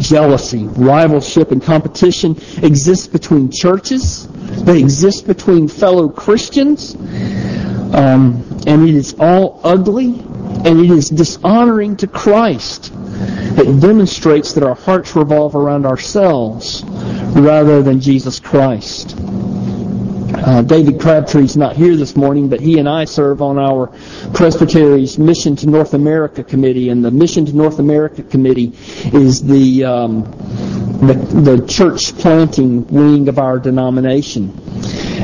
Jealousy, 0.00 0.64
rivalship, 0.64 1.50
and 1.50 1.62
competition 1.62 2.32
exist 2.62 3.10
between 3.10 3.50
churches. 3.50 4.28
They 4.64 4.78
exist 4.78 5.26
between 5.26 5.68
fellow 5.68 6.10
Christians. 6.10 6.94
Um, 7.94 8.44
and 8.66 8.88
it 8.88 8.94
is 8.94 9.14
all 9.18 9.60
ugly 9.64 10.20
and 10.64 10.80
it 10.80 10.90
is 10.90 11.10
dishonoring 11.10 11.96
to 11.98 12.06
Christ. 12.06 12.92
It 13.56 13.80
demonstrates 13.80 14.52
that 14.54 14.64
our 14.64 14.74
hearts 14.74 15.14
revolve 15.14 15.54
around 15.54 15.86
ourselves 15.86 16.82
rather 17.34 17.82
than 17.82 18.00
Jesus 18.00 18.40
Christ. 18.40 19.16
Uh, 19.18 20.62
David 20.62 21.00
Crabtree's 21.00 21.56
not 21.56 21.76
here 21.76 21.96
this 21.96 22.16
morning, 22.16 22.48
but 22.48 22.60
he 22.60 22.78
and 22.78 22.88
I 22.88 23.04
serve 23.04 23.40
on 23.40 23.58
our 23.58 23.86
Presbytery's 24.34 25.16
Mission 25.18 25.56
to 25.56 25.66
North 25.66 25.94
America 25.94 26.42
Committee, 26.42 26.90
and 26.90 27.04
the 27.04 27.10
Mission 27.10 27.46
to 27.46 27.52
North 27.52 27.78
America 27.78 28.22
Committee 28.22 28.72
is 29.12 29.42
the 29.42 29.84
um, 29.84 30.24
the, 31.06 31.14
the 31.14 31.66
church 31.66 32.16
planting 32.18 32.86
wing 32.88 33.28
of 33.28 33.38
our 33.38 33.58
denomination. 33.58 34.52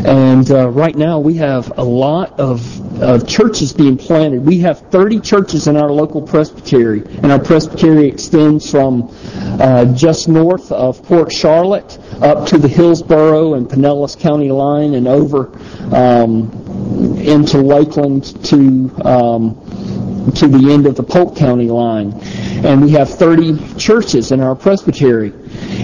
And 0.06 0.50
uh, 0.50 0.68
right 0.70 0.94
now 0.94 1.20
we 1.20 1.34
have 1.34 1.76
a 1.78 1.84
lot 1.84 2.38
of, 2.40 2.79
of 3.00 3.26
churches 3.26 3.72
being 3.72 3.96
planted. 3.96 4.44
We 4.44 4.58
have 4.58 4.80
30 4.90 5.20
churches 5.20 5.66
in 5.66 5.76
our 5.76 5.90
local 5.90 6.22
presbytery, 6.22 7.02
and 7.22 7.32
our 7.32 7.38
presbytery 7.38 8.06
extends 8.06 8.70
from 8.70 9.14
uh, 9.60 9.86
just 9.94 10.28
north 10.28 10.70
of 10.70 11.02
Port 11.04 11.32
Charlotte 11.32 11.98
up 12.22 12.46
to 12.48 12.58
the 12.58 12.68
Hillsborough 12.68 13.54
and 13.54 13.68
Pinellas 13.68 14.18
County 14.18 14.50
line 14.50 14.94
and 14.94 15.08
over 15.08 15.50
um, 15.94 16.50
into 17.18 17.58
Lakeland 17.58 18.44
to 18.44 18.90
um, 19.04 19.56
to 20.34 20.46
the 20.46 20.70
end 20.72 20.86
of 20.86 20.96
the 20.96 21.02
Polk 21.02 21.36
County 21.36 21.68
line. 21.68 22.12
And 22.64 22.82
we 22.82 22.90
have 22.90 23.08
30 23.08 23.76
churches 23.76 24.32
in 24.32 24.40
our 24.40 24.54
presbytery. 24.54 25.32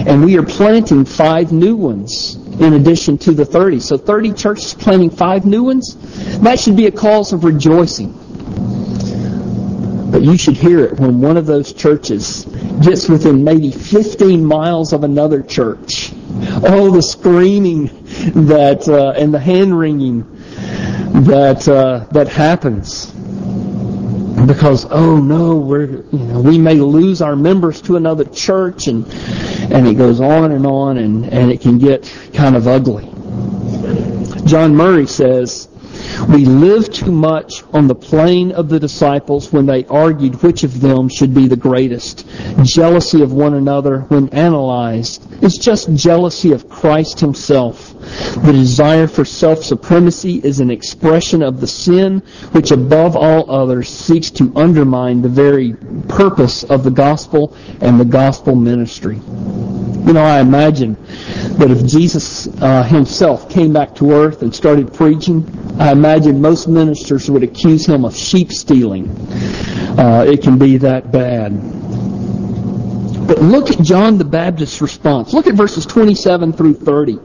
And 0.07 0.23
we 0.23 0.37
are 0.37 0.43
planting 0.43 1.05
five 1.05 1.51
new 1.51 1.75
ones 1.75 2.37
in 2.59 2.73
addition 2.73 3.17
to 3.19 3.31
the 3.31 3.45
30. 3.45 3.79
So 3.79 3.97
30 3.97 4.33
churches 4.33 4.73
planting 4.73 5.09
five 5.09 5.45
new 5.45 5.63
ones, 5.63 5.95
that 6.39 6.59
should 6.59 6.75
be 6.75 6.87
a 6.87 6.91
cause 6.91 7.33
of 7.33 7.43
rejoicing. 7.43 8.13
But 10.11 10.23
you 10.23 10.37
should 10.37 10.55
hear 10.55 10.79
it 10.79 10.99
when 10.99 11.21
one 11.21 11.37
of 11.37 11.45
those 11.45 11.73
churches 11.73 12.45
gets 12.81 13.09
within 13.09 13.43
maybe 13.43 13.71
15 13.71 14.43
miles 14.43 14.93
of 14.93 15.03
another 15.03 15.43
church. 15.43 16.11
Oh, 16.63 16.91
the 16.91 17.01
screaming 17.01 17.87
that 18.47 18.87
uh, 18.87 19.11
and 19.19 19.33
the 19.33 19.39
hand 19.39 19.77
wringing 19.77 20.23
that 21.25 21.67
uh, 21.67 22.05
that 22.11 22.27
happens 22.27 23.13
because 24.45 24.85
oh 24.91 25.17
no 25.17 25.55
we're 25.55 26.03
you 26.11 26.19
know 26.19 26.39
we 26.39 26.57
may 26.57 26.75
lose 26.75 27.21
our 27.21 27.35
members 27.35 27.81
to 27.81 27.95
another 27.95 28.23
church 28.25 28.87
and 28.87 29.05
and 29.73 29.87
it 29.87 29.95
goes 29.95 30.21
on 30.21 30.51
and 30.51 30.65
on 30.65 30.97
and 30.97 31.25
and 31.25 31.51
it 31.51 31.61
can 31.61 31.77
get 31.77 32.11
kind 32.33 32.55
of 32.55 32.67
ugly. 32.67 33.05
John 34.45 34.75
Murray 34.75 35.07
says 35.07 35.67
We 36.29 36.45
live 36.45 36.89
too 36.91 37.11
much 37.11 37.63
on 37.73 37.87
the 37.87 37.95
plane 37.95 38.51
of 38.51 38.69
the 38.69 38.79
disciples 38.79 39.51
when 39.51 39.65
they 39.65 39.85
argued 39.85 40.41
which 40.41 40.63
of 40.63 40.79
them 40.79 41.09
should 41.09 41.33
be 41.33 41.47
the 41.47 41.57
greatest. 41.57 42.25
Jealousy 42.63 43.21
of 43.21 43.33
one 43.33 43.55
another, 43.55 44.01
when 44.01 44.29
analyzed, 44.29 45.43
is 45.43 45.55
just 45.55 45.93
jealousy 45.95 46.53
of 46.53 46.69
Christ 46.69 47.19
himself. 47.19 47.93
The 48.43 48.51
desire 48.51 49.07
for 49.07 49.25
self-supremacy 49.25 50.41
is 50.43 50.59
an 50.59 50.71
expression 50.71 51.41
of 51.41 51.59
the 51.59 51.67
sin 51.67 52.19
which 52.51 52.71
above 52.71 53.15
all 53.15 53.49
others 53.49 53.89
seeks 53.89 54.29
to 54.31 54.51
undermine 54.55 55.21
the 55.21 55.29
very 55.29 55.73
purpose 56.07 56.63
of 56.63 56.83
the 56.83 56.91
gospel 56.91 57.55
and 57.81 57.99
the 57.99 58.05
gospel 58.05 58.55
ministry. 58.55 59.15
You 59.15 60.13
know, 60.13 60.23
I 60.23 60.39
imagine 60.39 60.95
that 61.57 61.69
if 61.69 61.85
Jesus 61.85 62.47
uh, 62.61 62.83
himself 62.83 63.49
came 63.49 63.73
back 63.73 63.93
to 63.95 64.11
earth 64.11 64.41
and 64.41 64.55
started 64.55 64.93
preaching, 64.93 65.45
I 65.79 65.91
imagine 65.91 66.39
most 66.39 66.67
ministers 66.67 67.29
would 67.29 67.43
accuse 67.43 67.85
him 67.85 68.05
of 68.05 68.15
sheep 68.15 68.53
stealing. 68.53 69.09
Uh, 69.99 70.25
it 70.27 70.41
can 70.41 70.57
be 70.57 70.77
that 70.77 71.11
bad. 71.11 71.51
But 73.27 73.41
look 73.41 73.69
at 73.69 73.79
John 73.81 74.17
the 74.17 74.25
Baptist's 74.25 74.81
response. 74.81 75.33
Look 75.33 75.47
at 75.47 75.55
verses 75.55 75.85
27 75.85 76.53
through 76.53 76.75
30. 76.75 77.19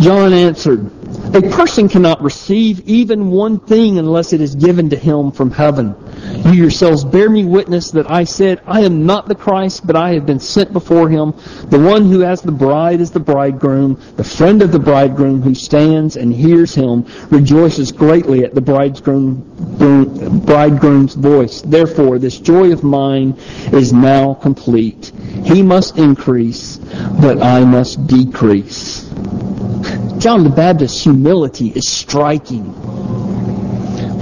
John 0.00 0.32
answered, 0.32 0.90
A 1.34 1.42
person 1.42 1.88
cannot 1.88 2.20
receive 2.20 2.80
even 2.88 3.30
one 3.30 3.60
thing 3.60 3.98
unless 3.98 4.32
it 4.32 4.40
is 4.40 4.56
given 4.56 4.90
to 4.90 4.96
him 4.96 5.30
from 5.30 5.52
heaven. 5.52 5.94
You 6.50 6.56
yourselves 6.56 7.04
bear 7.04 7.30
me 7.30 7.44
witness 7.44 7.92
that 7.92 8.10
I 8.10 8.24
said, 8.24 8.60
I 8.66 8.80
am 8.80 9.06
not 9.06 9.28
the 9.28 9.36
Christ, 9.36 9.86
but 9.86 9.94
I 9.94 10.14
have 10.14 10.26
been 10.26 10.40
sent 10.40 10.72
before 10.72 11.08
him. 11.08 11.32
The 11.66 11.78
one 11.78 12.10
who 12.10 12.20
has 12.20 12.42
the 12.42 12.50
bride 12.50 13.00
is 13.00 13.12
the 13.12 13.20
bridegroom. 13.20 14.00
The 14.16 14.24
friend 14.24 14.60
of 14.60 14.72
the 14.72 14.80
bridegroom 14.80 15.42
who 15.42 15.54
stands 15.54 16.16
and 16.16 16.32
hears 16.32 16.74
him 16.74 17.06
rejoices 17.30 17.92
greatly 17.92 18.44
at 18.44 18.56
the 18.56 18.60
bridegroom, 18.60 19.44
bridegroom's 20.44 21.14
voice. 21.14 21.62
Therefore, 21.62 22.18
this 22.18 22.40
joy 22.40 22.72
of 22.72 22.82
mine 22.82 23.38
is 23.72 23.92
now 23.92 24.34
complete. 24.34 25.12
He 25.44 25.62
must 25.62 25.98
increase, 25.98 26.78
but 27.20 27.40
I 27.40 27.64
must 27.64 28.08
decrease. 28.08 29.08
John 30.18 30.42
the 30.42 30.52
Baptist's 30.54 31.04
humility 31.04 31.68
is 31.68 31.86
striking. 31.86 32.64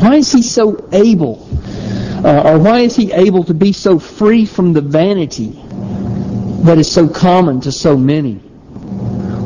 Why 0.03 0.17
is 0.17 0.31
he 0.31 0.43
so 0.43 0.87
able 0.93 1.48
uh, 2.25 2.43
or 2.53 2.59
why 2.59 2.81
is 2.81 2.97
he 2.97 3.13
able 3.13 3.45
to 3.45 3.55
be 3.55 3.73
so 3.73 3.99
free 3.99 4.45
from 4.47 4.73
the 4.73 4.81
vanity 4.81 5.61
that 6.65 6.79
is 6.79 6.91
so 6.91 7.09
common 7.09 7.61
to 7.61 7.73
so 7.73 7.97
many? 7.97 8.41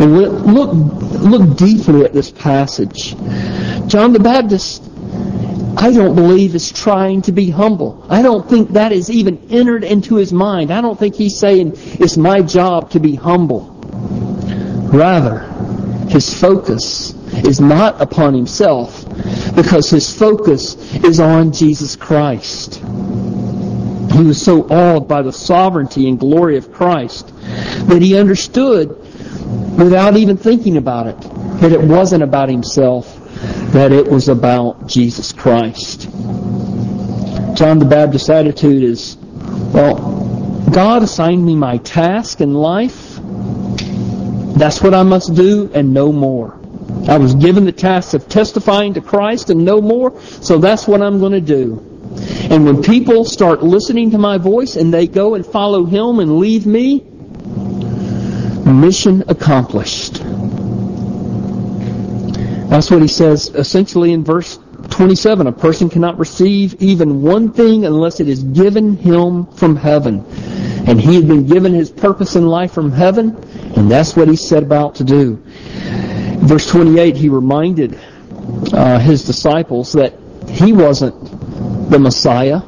look, 0.07 0.73
look 0.73 1.57
deeply 1.57 2.05
at 2.05 2.13
this 2.13 2.31
passage. 2.31 3.17
John 3.87 4.13
the 4.13 4.21
Baptist, 4.21 4.83
I 5.77 5.93
don't 5.93 6.15
believe, 6.15 6.55
is 6.55 6.71
trying 6.73 7.23
to 7.23 7.33
be 7.33 7.51
humble. 7.51 8.05
I 8.09 8.23
don't 8.23 8.49
think 8.49 8.71
that 8.71 8.93
is 8.93 9.11
even 9.11 9.49
entered 9.51 9.85
into 9.85 10.17
his 10.17 10.33
mind. 10.33 10.71
I 10.71 10.81
don't 10.81 10.99
think 10.99 11.15
he's 11.15 11.39
saying, 11.39 11.73
it's 11.77 12.17
my 12.17 12.43
job 12.43 12.91
to 12.91 13.01
be 13.01 13.15
humble. 13.15 13.69
Rather, 14.93 15.41
his 16.09 16.39
focus 16.39 17.15
is 17.33 17.61
not 17.61 18.01
upon 18.01 18.35
himself, 18.35 19.05
because 19.55 19.91
his 19.91 20.17
focus 20.17 20.77
is 20.97 21.21
on 21.21 21.53
Jesus 21.53 21.97
Christ. 21.97 22.83
He 24.13 24.23
was 24.23 24.41
so 24.41 24.69
awed 24.69 25.09
by 25.09 25.23
the 25.23 25.33
sovereignty 25.33 26.09
and 26.09 26.19
glory 26.19 26.57
of 26.57 26.73
Christ 26.73 27.33
that 27.87 28.03
he 28.03 28.19
understood 28.19 28.91
without 29.79 30.17
even 30.17 30.37
thinking 30.37 30.77
about 30.77 31.07
it 31.07 31.21
that 31.61 31.73
it 31.73 31.81
wasn't 31.81 32.23
about 32.23 32.49
himself, 32.49 33.19
that 33.73 33.93
it 33.93 34.07
was 34.07 34.29
about 34.29 34.87
Jesus 34.87 35.33
Christ. 35.33 36.03
John 37.55 37.79
the 37.79 37.87
Baptist's 37.89 38.29
attitude 38.29 38.83
is, 38.83 39.17
well, 39.17 40.67
God 40.73 41.03
assigned 41.03 41.45
me 41.45 41.55
my 41.55 41.79
task 41.79 42.41
in 42.41 42.55
life. 42.55 43.19
That's 44.57 44.83
what 44.83 44.95
I 44.95 45.03
must 45.03 45.35
do 45.35 45.71
and 45.73 45.95
no 45.95 46.13
more. 46.13 46.62
I 47.09 47.19
was 47.19 47.35
given 47.35 47.65
the 47.65 47.73
task 47.73 48.15
of 48.15 48.29
testifying 48.29 48.95
to 48.95 49.01
Christ 49.01 49.51
and 49.51 49.65
no 49.65 49.81
more, 49.81 50.21
so 50.23 50.59
that's 50.59 50.87
what 50.87 51.03
I'm 51.03 51.19
going 51.19 51.33
to 51.33 51.41
do. 51.41 51.89
And 52.51 52.65
when 52.65 52.83
people 52.83 53.25
start 53.25 53.63
listening 53.63 54.11
to 54.13 54.19
my 54.19 54.39
voice 54.39 54.77
and 54.77 54.93
they 54.93 55.07
go 55.07 55.35
and 55.35 55.45
follow 55.45 55.85
Him 55.85 56.21
and 56.21 56.39
leave 56.39 56.67
me, 56.67 57.05
mission 58.73 59.23
accomplished. 59.29 60.23
That's 62.69 62.91
what 62.91 63.03
he 63.03 63.09
says 63.09 63.49
essentially 63.55 64.13
in 64.13 64.25
verse 64.25 64.59
27. 64.91 65.47
A 65.47 65.53
person 65.53 65.89
cannot 65.89 66.19
receive 66.19 66.81
even 66.83 67.23
one 67.23 67.53
thing 67.53 67.85
unless 67.85 68.19
it 68.19 68.29
is 68.29 68.43
given 68.43 68.97
him 68.97 69.47
from 69.47 69.77
heaven. 69.77 70.25
And 70.87 71.01
he 71.01 71.15
had 71.15 71.29
been 71.29 71.47
given 71.47 71.73
his 71.73 71.91
purpose 71.91 72.35
in 72.35 72.47
life 72.47 72.73
from 72.73 72.91
heaven, 72.91 73.37
and 73.77 73.91
that's 73.91 74.17
what 74.17 74.27
he 74.27 74.37
set 74.37 74.63
about 74.63 74.97
to 74.97 75.05
do. 75.05 75.43
Verse 76.43 76.67
28, 76.67 77.17
he 77.17 77.29
reminded 77.29 77.99
uh, 78.73 78.99
his 78.99 79.25
disciples 79.25 79.93
that 79.93 80.15
he 80.49 80.73
wasn't 80.73 81.15
the 81.91 81.99
Messiah, 81.99 82.61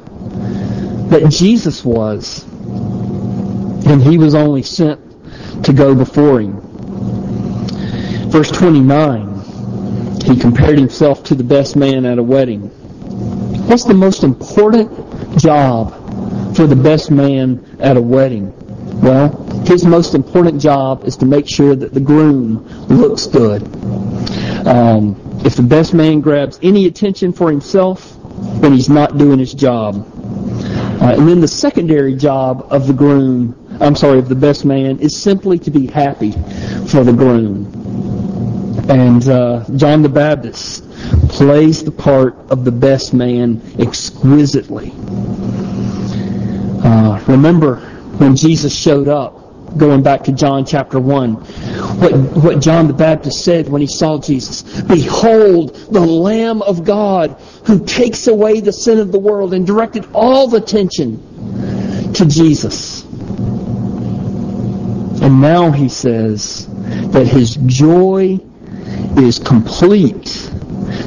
that 1.10 1.28
Jesus 1.30 1.84
was. 1.84 2.44
And 3.86 4.02
he 4.02 4.16
was 4.16 4.34
only 4.34 4.62
sent 4.62 5.00
to 5.64 5.72
go 5.72 5.94
before 5.94 6.40
him. 6.40 6.60
Verse 8.30 8.50
29, 8.50 9.40
he 10.24 10.36
compared 10.36 10.78
himself 10.78 11.24
to 11.24 11.34
the 11.34 11.44
best 11.44 11.76
man 11.76 12.06
at 12.06 12.18
a 12.18 12.22
wedding. 12.22 12.62
What's 13.68 13.84
the 13.84 13.94
most 13.94 14.24
important 14.24 15.38
job 15.38 16.56
for 16.56 16.66
the 16.66 16.76
best 16.76 17.10
man 17.10 17.64
at 17.80 17.96
a 17.96 18.02
wedding? 18.02 18.52
Well, 19.00 19.43
his 19.66 19.84
most 19.84 20.14
important 20.14 20.60
job 20.60 21.04
is 21.04 21.16
to 21.18 21.26
make 21.26 21.48
sure 21.48 21.74
that 21.74 21.94
the 21.94 22.00
groom 22.00 22.66
looks 22.88 23.26
good. 23.26 23.62
Um, 24.66 25.20
if 25.44 25.56
the 25.56 25.62
best 25.62 25.94
man 25.94 26.20
grabs 26.20 26.58
any 26.62 26.86
attention 26.86 27.32
for 27.32 27.50
himself, 27.50 28.16
then 28.60 28.72
he's 28.72 28.88
not 28.88 29.18
doing 29.18 29.38
his 29.38 29.54
job. 29.54 29.96
Uh, 31.00 31.14
and 31.18 31.28
then 31.28 31.40
the 31.40 31.48
secondary 31.48 32.14
job 32.14 32.66
of 32.70 32.86
the 32.86 32.92
groom, 32.92 33.54
I'm 33.80 33.96
sorry, 33.96 34.18
of 34.18 34.28
the 34.28 34.34
best 34.34 34.64
man, 34.64 34.98
is 35.00 35.16
simply 35.16 35.58
to 35.60 35.70
be 35.70 35.86
happy 35.86 36.32
for 36.88 37.04
the 37.04 37.12
groom. 37.12 37.66
And 38.88 39.26
uh, 39.28 39.64
John 39.76 40.02
the 40.02 40.08
Baptist 40.08 40.90
plays 41.28 41.84
the 41.84 41.90
part 41.90 42.36
of 42.50 42.64
the 42.64 42.72
best 42.72 43.12
man 43.12 43.60
exquisitely. 43.78 44.92
Uh, 46.84 47.22
remember 47.26 47.76
when 48.18 48.36
Jesus 48.36 48.74
showed 48.74 49.08
up 49.08 49.43
going 49.76 50.02
back 50.02 50.24
to 50.24 50.32
John 50.32 50.64
chapter 50.64 50.98
1. 50.98 51.34
What, 51.34 52.12
what 52.12 52.60
John 52.60 52.86
the 52.86 52.94
Baptist 52.94 53.44
said 53.44 53.68
when 53.68 53.80
he 53.80 53.86
saw 53.86 54.18
Jesus. 54.18 54.62
Behold, 54.82 55.74
the 55.74 56.00
Lamb 56.00 56.62
of 56.62 56.84
God 56.84 57.32
who 57.66 57.84
takes 57.84 58.26
away 58.26 58.60
the 58.60 58.72
sin 58.72 58.98
of 58.98 59.12
the 59.12 59.18
world 59.18 59.54
and 59.54 59.66
directed 59.66 60.06
all 60.12 60.48
the 60.48 60.58
attention 60.58 62.12
to 62.14 62.26
Jesus. 62.26 63.04
And 65.22 65.40
now 65.40 65.70
he 65.70 65.88
says 65.88 66.68
that 67.10 67.26
his 67.26 67.56
joy 67.56 68.38
is 69.16 69.38
complete 69.38 70.50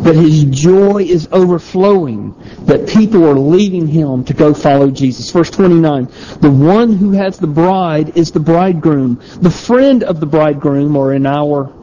that 0.02 0.16
his 0.16 0.44
joy 0.46 1.04
is 1.04 1.28
overflowing, 1.32 2.36
that 2.68 2.88
people 2.88 3.26
are 3.26 3.40
leaving 3.40 3.88
him 3.88 4.24
to 4.26 4.34
go 4.34 4.54
follow 4.54 4.92
Jesus. 4.92 5.32
Verse 5.32 5.50
29, 5.50 6.06
the 6.42 6.52
one 6.52 6.94
who 6.94 7.12
has 7.12 7.40
the 7.40 7.48
bride 7.48 8.18
is 8.18 8.32
the 8.32 8.40
bridegroom. 8.40 9.22
The 9.42 9.50
friend 9.50 10.04
of 10.04 10.20
the 10.20 10.26
bridegroom, 10.26 10.96
or 10.96 11.14
in 11.14 11.26
our 11.26 11.74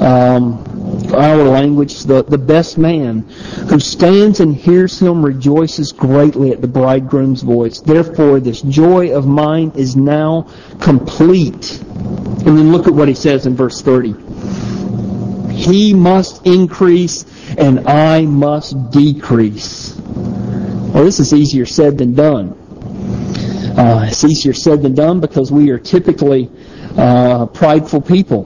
um, 0.00 0.66
our 1.14 1.36
language, 1.36 2.04
the, 2.04 2.22
the 2.22 2.38
best 2.38 2.78
man, 2.78 3.20
who 3.68 3.78
stands 3.80 4.40
and 4.40 4.54
hears 4.54 4.98
him 5.00 5.24
rejoices 5.24 5.92
greatly 5.92 6.52
at 6.52 6.60
the 6.60 6.68
bridegroom's 6.68 7.42
voice. 7.42 7.80
Therefore, 7.80 8.40
this 8.40 8.62
joy 8.62 9.14
of 9.14 9.26
mine 9.26 9.72
is 9.76 9.96
now 9.96 10.48
complete. 10.80 11.80
And 11.80 12.58
then 12.58 12.72
look 12.72 12.86
at 12.86 12.94
what 12.94 13.08
he 13.08 13.14
says 13.14 13.46
in 13.46 13.54
verse 13.54 13.82
30. 13.82 14.14
He 15.52 15.92
must 15.92 16.46
increase 16.46 17.24
and 17.58 17.88
I 17.88 18.22
must 18.22 18.90
decrease. 18.90 19.89
Well, 20.92 21.04
this 21.04 21.20
is 21.20 21.32
easier 21.32 21.66
said 21.66 21.98
than 21.98 22.14
done. 22.14 22.50
Uh, 23.76 24.06
it's 24.08 24.24
easier 24.24 24.52
said 24.52 24.82
than 24.82 24.94
done 24.94 25.20
because 25.20 25.52
we 25.52 25.70
are 25.70 25.78
typically 25.78 26.50
uh, 26.96 27.46
prideful 27.46 28.00
people. 28.00 28.44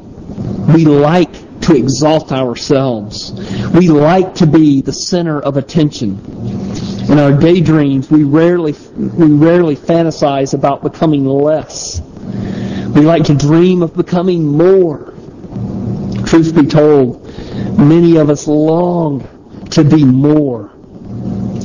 We 0.75 0.85
like 0.85 1.33
to 1.63 1.75
exalt 1.75 2.33
ourselves. 2.33 3.33
We 3.73 3.89
like 3.89 4.35
to 4.37 4.47
be 4.47 4.83
the 4.83 4.93
center 4.93 5.41
of 5.41 5.57
attention. 5.57 6.21
In 7.11 7.19
our 7.19 7.33
daydreams, 7.33 8.11
we 8.11 8.25
rarely 8.25 8.75
we 8.97 9.27
rarely 9.27 9.77
fantasize 9.77 10.53
about 10.53 10.83
becoming 10.83 11.25
less. 11.25 12.01
We 12.95 13.01
like 13.01 13.25
to 13.25 13.35
dream 13.35 13.83
of 13.83 13.95
becoming 13.95 14.47
more. 14.47 15.15
Truth 16.27 16.55
be 16.55 16.67
told, 16.67 17.25
many 17.79 18.17
of 18.17 18.29
us 18.29 18.47
long 18.47 19.29
to 19.71 19.85
be 19.85 20.05
more, 20.05 20.74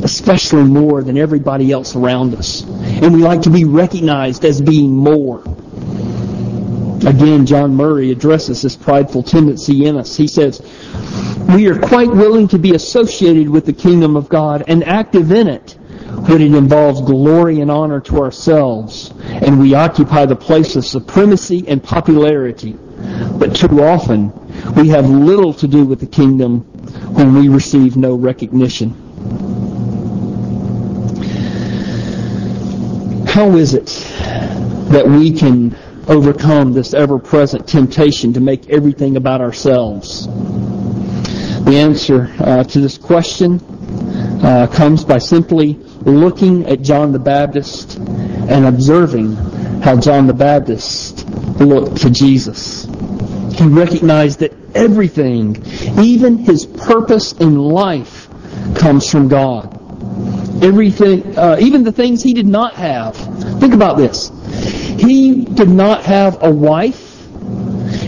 especially 0.10 0.64
more 0.64 1.04
than 1.04 1.20
everybody 1.20 1.72
else 1.72 1.96
around 1.96 2.34
us. 2.34 2.64
And 2.64 3.14
we 3.14 3.22
like 3.22 3.44
to 3.44 3.52
be 3.52 3.64
recognized 3.64 4.44
as 4.44 4.60
being 4.60 4.96
more. 4.96 5.44
Again, 7.06 7.46
John 7.46 7.76
Murray 7.76 8.12
addresses 8.12 8.64
this 8.64 8.76
prideful 8.76 9.22
tendency 9.22 9.86
in 9.86 9.98
us. 9.98 10.18
He 10.18 10.28
says, 10.28 10.62
We 11.54 11.68
are 11.68 11.80
quite 11.80 12.10
willing 12.10 12.48
to 12.48 12.58
be 12.58 12.74
associated 12.74 13.50
with 13.50 13.68
the 13.68 13.74
kingdom 13.74 14.16
of 14.16 14.30
God 14.30 14.64
and 14.68 14.84
active 14.84 15.32
in 15.32 15.48
it 15.48 15.74
when 16.28 16.42
it 16.42 16.56
involves 16.56 17.02
glory 17.02 17.62
and 17.62 17.70
honor 17.70 18.00
to 18.02 18.20
ourselves, 18.20 19.14
and 19.30 19.60
we 19.60 19.76
occupy 19.76 20.26
the 20.26 20.36
place 20.36 20.76
of 20.76 20.86
supremacy 20.86 21.64
and 21.68 21.84
popularity. 21.84 22.74
But 23.38 23.56
too 23.56 23.84
often, 23.84 24.34
we 24.74 24.90
have 24.90 25.08
little 25.08 25.54
to 25.54 25.68
do 25.68 25.86
with 25.86 26.00
the 26.00 26.08
kingdom 26.08 26.62
when 27.14 27.36
we 27.36 27.48
receive 27.48 27.96
no 27.96 28.16
recognition. 28.16 29.09
How 33.30 33.56
is 33.58 33.76
it 33.76 33.86
that 34.90 35.08
we 35.08 35.32
can 35.32 35.78
overcome 36.08 36.74
this 36.74 36.96
ever-present 36.96 37.68
temptation 37.68 38.34
to 38.34 38.40
make 38.40 38.68
everything 38.70 39.18
about 39.18 39.40
ourselves? 39.40 40.26
The 40.26 41.76
answer 41.76 42.36
uh, 42.40 42.64
to 42.64 42.82
this 42.82 42.98
question 42.98 43.62
uh, 44.44 44.66
comes 44.74 45.06
by 45.06 45.20
simply 45.20 45.74
looking 46.02 46.66
at 46.66 46.82
John 46.82 47.12
the 47.12 47.20
Baptist 47.20 47.98
and 48.00 48.66
observing 48.66 49.36
how 49.84 50.00
John 50.00 50.26
the 50.26 50.34
Baptist 50.34 51.30
looked 51.60 51.98
to 51.98 52.10
Jesus. 52.10 52.86
He 53.54 53.68
recognized 53.68 54.40
that 54.40 54.54
everything, 54.74 55.64
even 56.00 56.40
his 56.40 56.66
purpose 56.66 57.34
in 57.34 57.60
life, 57.60 58.28
comes 58.76 59.08
from 59.10 59.28
God. 59.28 59.79
Everything, 60.62 61.38
uh, 61.38 61.58
even 61.60 61.84
the 61.84 61.92
things 61.92 62.22
he 62.22 62.34
did 62.34 62.48
not 62.48 62.74
have. 62.76 63.16
Think 63.60 63.74
about 63.74 63.98
this. 63.98 64.32
He 65.00 65.46
did 65.46 65.70
not 65.70 66.04
have 66.04 66.44
a 66.44 66.52
wife. 66.52 67.06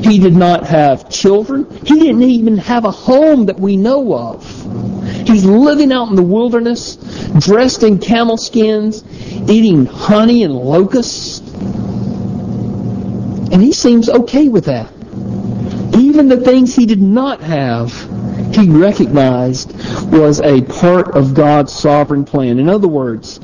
He 0.04 0.20
did 0.20 0.36
not 0.36 0.66
have 0.66 1.10
children. 1.10 1.70
He 1.86 2.00
didn't 2.00 2.24
even 2.24 2.58
have 2.58 2.86
a 2.86 2.92
home 2.92 3.46
that 3.46 3.60
we 3.60 3.78
know 3.78 4.14
of. 4.14 4.44
He's 5.28 5.46
living 5.46 5.92
out 5.92 6.10
in 6.10 6.16
the 6.16 6.24
wilderness, 6.24 6.98
dressed 7.40 7.84
in 7.84 8.00
camel 8.00 8.38
skins, 8.38 9.04
eating 9.50 9.86
honey 9.86 10.44
and 10.44 10.54
locusts. 10.54 11.40
And 13.52 13.62
he 13.62 13.72
seems 13.74 14.10
okay 14.10 14.50
with 14.50 14.66
that. 14.66 14.92
Even 15.98 16.30
the 16.30 16.42
things 16.44 16.76
he 16.76 16.86
did 16.86 17.02
not 17.02 17.42
have, 17.42 17.92
he 18.56 18.70
recognized 18.70 19.74
was 20.12 20.40
a 20.42 20.62
part 20.62 21.16
of 21.16 21.34
God's 21.34 21.74
sovereign 21.74 22.26
plan. 22.26 22.60
In 22.60 22.70
other 22.70 22.88
words, 22.88 23.40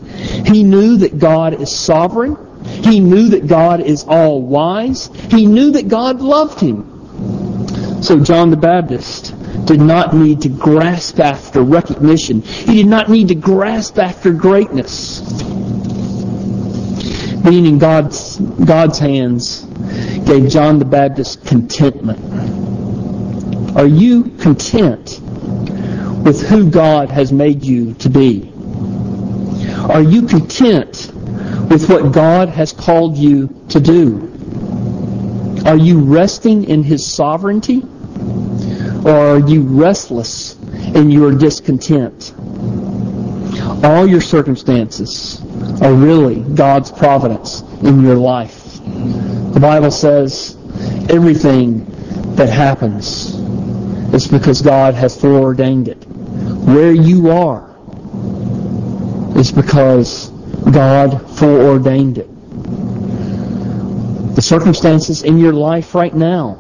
he 0.46 0.64
knew 0.64 0.98
that 0.98 1.20
God 1.20 1.62
is 1.62 1.74
sovereign. 1.74 2.38
He 2.66 3.00
knew 3.00 3.30
that 3.30 3.48
God 3.48 3.82
is 3.82 4.04
all 4.06 4.42
wise. 4.42 5.10
He 5.30 5.46
knew 5.46 5.72
that 5.72 5.88
God 5.88 6.22
loved 6.22 6.60
him. 6.60 8.04
So 8.04 8.20
John 8.20 8.52
the 8.52 8.58
Baptist 8.58 9.34
did 9.66 9.82
not 9.82 10.14
need 10.14 10.42
to 10.42 10.50
grasp 10.50 11.20
after 11.20 11.62
recognition. 11.62 12.42
He 12.42 12.76
did 12.76 12.88
not 12.88 13.10
need 13.10 13.30
to 13.30 13.36
grasp 13.36 13.98
after 13.98 14.32
greatness. 14.32 15.22
Being 17.44 17.66
in 17.66 17.78
God's, 17.78 18.38
God's 18.38 19.00
hands 19.00 19.62
gave 20.26 20.50
John 20.50 20.80
the 20.80 20.86
Baptist 20.86 21.46
contentment. 21.46 22.57
Are 23.78 23.86
you 23.86 24.24
content 24.40 25.20
with 26.26 26.42
who 26.48 26.72
God 26.72 27.12
has 27.12 27.32
made 27.32 27.64
you 27.64 27.94
to 27.94 28.10
be? 28.10 28.52
Are 29.88 30.02
you 30.02 30.24
content 30.24 31.12
with 31.70 31.88
what 31.88 32.12
God 32.12 32.50
has 32.50 32.74
called 32.74 33.16
you 33.18 33.56
to 33.70 33.80
do? 33.80 34.34
Are 35.68 35.78
you 35.78 36.00
resting 36.00 36.64
in 36.64 36.82
His 36.82 37.06
sovereignty? 37.06 37.84
Or 39.06 39.12
are 39.12 39.48
you 39.48 39.62
restless 39.62 40.56
in 40.96 41.12
your 41.12 41.32
discontent? 41.32 42.34
All 43.84 44.08
your 44.08 44.22
circumstances 44.22 45.40
are 45.84 45.94
really 45.94 46.40
God's 46.56 46.92
providence 46.92 47.62
in 47.84 48.02
your 48.02 48.16
life. 48.16 48.80
The 49.54 49.60
Bible 49.62 49.92
says 49.92 50.58
everything 51.12 51.86
that 52.38 52.50
happens 52.50 53.37
is 54.14 54.28
because 54.28 54.62
God 54.62 54.94
has 54.94 55.20
foreordained 55.20 55.88
it. 55.88 56.04
Where 56.06 56.92
you 56.92 57.32
are 57.32 57.76
is 59.38 59.52
because 59.52 60.30
God 60.72 61.22
foreordained 61.38 62.18
it. 62.18 62.28
The 64.36 64.42
circumstances 64.42 65.24
in 65.24 65.38
your 65.38 65.54
life 65.54 65.96
right 65.96 66.14
now 66.14 66.60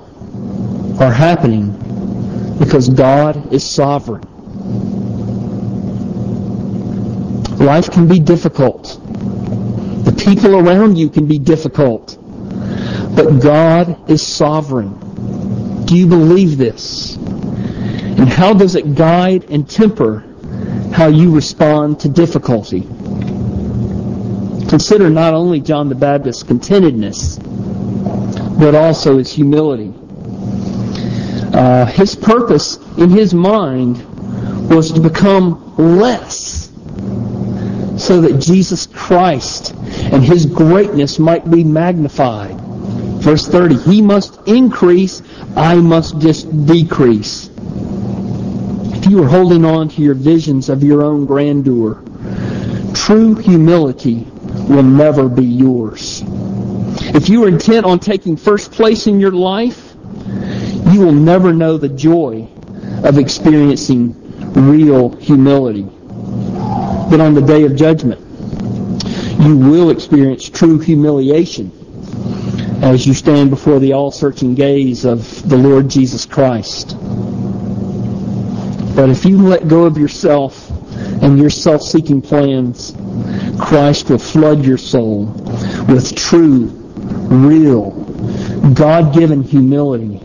are 0.99 1.11
happening 1.11 1.71
because 2.59 2.89
God 2.89 3.53
is 3.53 3.63
sovereign. 3.63 4.23
Life 7.57 7.91
can 7.91 8.07
be 8.07 8.19
difficult. 8.19 8.99
The 10.05 10.11
people 10.11 10.55
around 10.55 10.97
you 10.97 11.09
can 11.09 11.27
be 11.27 11.39
difficult. 11.39 12.17
But 13.15 13.39
God 13.39 14.09
is 14.09 14.25
sovereign. 14.25 15.85
Do 15.85 15.95
you 15.95 16.07
believe 16.07 16.57
this? 16.57 17.17
And 18.17 18.29
how 18.29 18.53
does 18.53 18.75
it 18.75 18.95
guide 18.95 19.49
and 19.49 19.69
temper 19.69 20.23
how 20.93 21.07
you 21.07 21.33
respond 21.33 21.99
to 22.01 22.09
difficulty? 22.09 22.81
Consider 24.69 25.09
not 25.09 25.33
only 25.33 25.59
John 25.59 25.87
the 25.87 25.95
Baptist's 25.95 26.43
contentedness, 26.43 27.37
but 28.59 28.75
also 28.75 29.17
his 29.17 29.31
humility. 29.31 29.93
Uh, 31.53 31.85
his 31.85 32.15
purpose 32.15 32.77
in 32.97 33.09
his 33.09 33.33
mind 33.33 34.03
was 34.69 34.91
to 34.91 34.99
become 34.99 35.75
less 35.77 36.69
so 37.97 38.21
that 38.21 38.39
Jesus 38.39 38.87
Christ 38.87 39.73
and 39.73 40.23
his 40.23 40.45
greatness 40.45 41.19
might 41.19 41.49
be 41.49 41.63
magnified. 41.63 42.55
Verse 43.21 43.47
30, 43.47 43.77
he 43.77 44.01
must 44.01 44.39
increase, 44.47 45.21
I 45.55 45.75
must 45.75 46.19
just 46.19 46.65
decrease. 46.65 47.49
You 49.07 49.23
are 49.23 49.27
holding 49.27 49.63
on 49.63 49.87
to 49.89 50.01
your 50.01 50.15
visions 50.15 50.67
of 50.67 50.83
your 50.83 51.01
own 51.01 51.25
grandeur, 51.25 52.03
true 52.93 53.35
humility 53.35 54.27
will 54.67 54.83
never 54.83 55.29
be 55.29 55.45
yours. 55.45 56.23
If 57.15 57.29
you 57.29 57.45
are 57.45 57.47
intent 57.47 57.85
on 57.85 57.99
taking 57.99 58.35
first 58.35 58.73
place 58.73 59.07
in 59.07 59.21
your 59.21 59.31
life, 59.31 59.93
you 60.91 60.99
will 60.99 61.13
never 61.13 61.53
know 61.53 61.77
the 61.77 61.87
joy 61.87 62.49
of 63.05 63.17
experiencing 63.17 64.13
real 64.53 65.15
humility. 65.15 65.83
But 65.83 67.21
on 67.21 67.33
the 67.33 67.41
day 67.41 67.63
of 67.63 67.77
judgment, 67.77 68.19
you 69.39 69.55
will 69.55 69.89
experience 69.89 70.49
true 70.49 70.79
humiliation 70.79 71.71
as 72.81 73.07
you 73.07 73.13
stand 73.13 73.51
before 73.51 73.79
the 73.79 73.93
all-searching 73.93 74.55
gaze 74.55 75.05
of 75.05 75.47
the 75.47 75.57
Lord 75.57 75.89
Jesus 75.89 76.25
Christ. 76.25 76.97
But 78.97 79.11
if 79.11 79.25
you 79.25 79.37
let 79.37 79.67
go 79.67 79.83
of 79.83 79.95
yourself 79.95 80.71
and 81.21 81.37
your 81.37 81.51
self-seeking 81.51 82.23
plans, 82.23 82.95
Christ 83.59 84.09
will 84.09 84.17
flood 84.17 84.65
your 84.65 84.79
soul 84.79 85.25
with 85.87 86.15
true, 86.15 86.65
real, 87.29 87.91
God-given 88.73 89.43
humility 89.43 90.17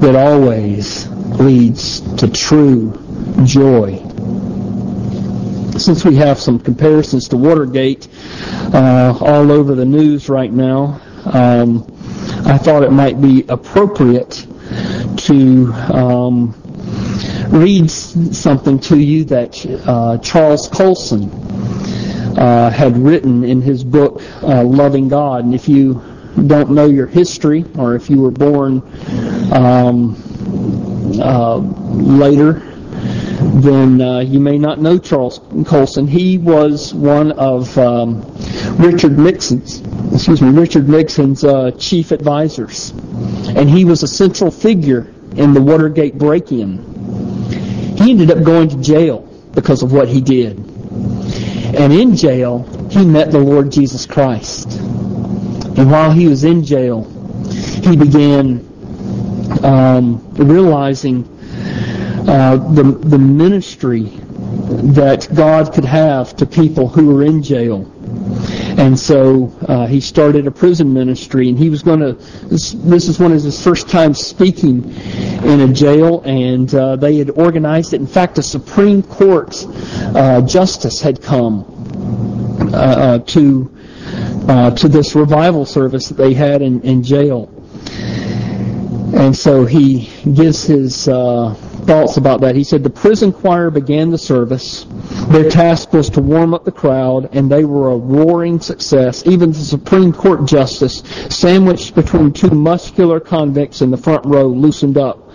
that 0.00 0.16
always 0.16 1.06
leads 1.38 2.00
to 2.16 2.28
true 2.28 2.98
joy. 3.44 3.96
Since 5.78 6.04
we 6.04 6.16
have 6.16 6.40
some 6.40 6.58
comparisons 6.58 7.28
to 7.28 7.36
Watergate 7.36 8.08
uh, 8.74 9.16
all 9.20 9.52
over 9.52 9.76
the 9.76 9.84
news 9.84 10.28
right 10.28 10.52
now, 10.52 11.00
um, 11.26 11.86
I 12.44 12.58
thought 12.58 12.82
it 12.82 12.90
might 12.90 13.20
be 13.20 13.44
appropriate 13.48 14.48
to 15.18 15.72
um, 15.92 16.61
read 17.52 17.90
something 17.90 18.80
to 18.80 18.98
you 18.98 19.24
that 19.24 19.64
uh, 19.86 20.16
Charles 20.18 20.68
Colson 20.68 21.30
uh, 22.38 22.70
had 22.70 22.96
written 22.96 23.44
in 23.44 23.60
his 23.60 23.84
book, 23.84 24.22
uh, 24.42 24.64
Loving 24.64 25.08
God. 25.08 25.44
And 25.44 25.54
if 25.54 25.68
you 25.68 26.02
don't 26.46 26.70
know 26.70 26.86
your 26.86 27.06
history, 27.06 27.64
or 27.76 27.94
if 27.94 28.08
you 28.08 28.22
were 28.22 28.30
born 28.30 28.82
um, 29.52 30.16
uh, 31.20 31.56
later, 31.58 32.62
then 33.60 34.00
uh, 34.00 34.20
you 34.20 34.40
may 34.40 34.56
not 34.56 34.80
know 34.80 34.98
Charles 34.98 35.40
Colson. 35.66 36.06
He 36.06 36.38
was 36.38 36.94
one 36.94 37.32
of 37.32 37.76
um, 37.76 38.22
Richard 38.78 39.18
Nixon's, 39.18 39.82
excuse 40.14 40.40
me, 40.40 40.48
Richard 40.48 40.88
Nixon's 40.88 41.44
uh, 41.44 41.72
chief 41.72 42.12
advisors, 42.12 42.90
and 43.48 43.68
he 43.68 43.84
was 43.84 44.02
a 44.02 44.08
central 44.08 44.50
figure 44.50 45.12
in 45.36 45.52
the 45.52 45.60
Watergate 45.60 46.16
break-in. 46.16 46.91
He 48.02 48.10
ended 48.10 48.30
up 48.30 48.42
going 48.44 48.68
to 48.68 48.76
jail 48.80 49.20
because 49.54 49.82
of 49.82 49.92
what 49.92 50.08
he 50.08 50.20
did. 50.20 50.58
And 51.74 51.92
in 51.92 52.16
jail, 52.16 52.64
he 52.90 53.04
met 53.04 53.30
the 53.30 53.38
Lord 53.38 53.72
Jesus 53.72 54.06
Christ. 54.06 54.72
And 54.78 55.90
while 55.90 56.10
he 56.10 56.28
was 56.28 56.44
in 56.44 56.64
jail, 56.64 57.04
he 57.82 57.96
began 57.96 58.60
um, 59.64 60.26
realizing 60.34 61.24
uh, 62.28 62.56
the, 62.72 62.82
the 62.82 63.18
ministry 63.18 64.04
that 64.94 65.28
God 65.34 65.72
could 65.72 65.84
have 65.84 66.36
to 66.36 66.46
people 66.46 66.88
who 66.88 67.08
were 67.08 67.24
in 67.24 67.42
jail. 67.42 67.91
And 68.78 68.98
so 68.98 69.52
uh, 69.68 69.86
he 69.86 70.00
started 70.00 70.46
a 70.46 70.50
prison 70.50 70.92
ministry, 70.92 71.48
and 71.48 71.58
he 71.58 71.68
was 71.68 71.82
going 71.82 72.00
to. 72.00 72.12
This, 72.48 72.72
this, 72.72 73.08
is 73.08 73.18
one 73.18 73.32
of 73.32 73.42
his 73.42 73.62
first 73.62 73.88
times 73.88 74.18
speaking 74.18 74.92
in 75.44 75.60
a 75.60 75.72
jail, 75.72 76.22
and 76.22 76.74
uh, 76.74 76.96
they 76.96 77.18
had 77.18 77.30
organized 77.30 77.92
it. 77.92 78.00
In 78.00 78.06
fact, 78.06 78.38
a 78.38 78.42
Supreme 78.42 79.02
Court 79.02 79.64
uh, 80.14 80.40
justice 80.42 81.00
had 81.00 81.22
come 81.22 81.64
uh, 82.72 82.76
uh, 82.76 83.18
to 83.18 83.70
uh, 84.48 84.70
to 84.70 84.88
this 84.88 85.14
revival 85.14 85.66
service 85.66 86.08
that 86.08 86.16
they 86.16 86.34
had 86.34 86.62
in, 86.62 86.80
in 86.82 87.02
jail. 87.02 87.50
And 89.14 89.36
so 89.36 89.66
he 89.66 90.10
gives 90.32 90.64
his 90.64 91.06
thoughts 91.84 92.16
about 92.16 92.40
that. 92.42 92.54
He 92.54 92.64
said 92.64 92.82
the 92.82 92.90
prison 92.90 93.32
choir 93.32 93.70
began 93.70 94.10
the 94.10 94.18
service. 94.18 94.86
Their 95.28 95.50
task 95.50 95.92
was 95.92 96.10
to 96.10 96.20
warm 96.20 96.54
up 96.54 96.64
the 96.64 96.72
crowd, 96.72 97.28
and 97.32 97.50
they 97.50 97.64
were 97.64 97.90
a 97.90 97.96
roaring 97.96 98.60
success. 98.60 99.26
Even 99.26 99.52
the 99.52 99.58
Supreme 99.58 100.12
Court 100.12 100.46
justice, 100.46 101.02
sandwiched 101.30 101.94
between 101.94 102.32
two 102.32 102.50
muscular 102.50 103.20
convicts 103.20 103.82
in 103.82 103.90
the 103.90 103.96
front 103.96 104.24
row, 104.24 104.46
loosened 104.46 104.96
up. 104.98 105.31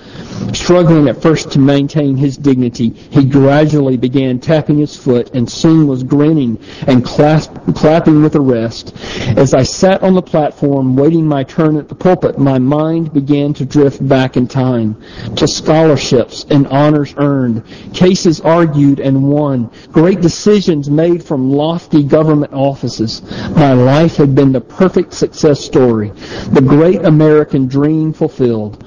Struggling 0.53 1.07
at 1.07 1.21
first 1.21 1.51
to 1.51 1.59
maintain 1.59 2.15
his 2.15 2.37
dignity, 2.37 2.89
he 2.89 3.25
gradually 3.25 3.97
began 3.97 4.39
tapping 4.39 4.77
his 4.77 4.95
foot 4.95 5.29
and 5.33 5.49
soon 5.49 5.87
was 5.87 6.03
grinning 6.03 6.57
and 6.87 7.03
clasp, 7.03 7.53
clapping 7.75 8.21
with 8.23 8.33
the 8.33 8.41
rest. 8.41 8.95
As 9.37 9.53
I 9.53 9.63
sat 9.63 10.01
on 10.03 10.13
the 10.13 10.21
platform 10.21 10.95
waiting 10.95 11.27
my 11.27 11.43
turn 11.43 11.77
at 11.77 11.89
the 11.89 11.95
pulpit, 11.95 12.39
my 12.39 12.59
mind 12.59 13.13
began 13.13 13.53
to 13.55 13.65
drift 13.65 14.07
back 14.07 14.37
in 14.37 14.47
time 14.47 15.01
to 15.35 15.47
scholarships 15.47 16.45
and 16.49 16.67
honors 16.67 17.13
earned, 17.17 17.63
cases 17.93 18.41
argued 18.41 18.99
and 18.99 19.29
won, 19.29 19.69
great 19.91 20.21
decisions 20.21 20.89
made 20.89 21.23
from 21.23 21.51
lofty 21.51 22.03
government 22.03 22.53
offices. 22.53 23.21
My 23.51 23.73
life 23.73 24.15
had 24.15 24.33
been 24.33 24.51
the 24.51 24.61
perfect 24.61 25.13
success 25.13 25.63
story, 25.63 26.09
the 26.51 26.63
great 26.65 27.03
American 27.05 27.67
dream 27.67 28.13
fulfilled. 28.13 28.83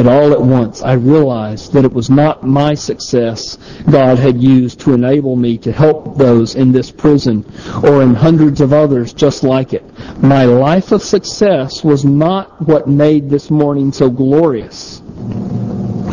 But 0.00 0.14
all 0.14 0.32
at 0.32 0.40
once 0.40 0.80
I 0.80 0.94
realized 0.94 1.74
that 1.74 1.84
it 1.84 1.92
was 1.92 2.08
not 2.08 2.42
my 2.42 2.72
success 2.72 3.58
God 3.90 4.18
had 4.18 4.40
used 4.42 4.80
to 4.80 4.94
enable 4.94 5.36
me 5.36 5.58
to 5.58 5.72
help 5.72 6.16
those 6.16 6.54
in 6.54 6.72
this 6.72 6.90
prison 6.90 7.44
or 7.84 8.00
in 8.00 8.14
hundreds 8.14 8.62
of 8.62 8.72
others 8.72 9.12
just 9.12 9.44
like 9.44 9.74
it. 9.74 9.84
My 10.22 10.46
life 10.46 10.92
of 10.92 11.02
success 11.02 11.84
was 11.84 12.02
not 12.02 12.62
what 12.66 12.88
made 12.88 13.28
this 13.28 13.50
morning 13.50 13.92
so 13.92 14.08
glorious 14.08 15.02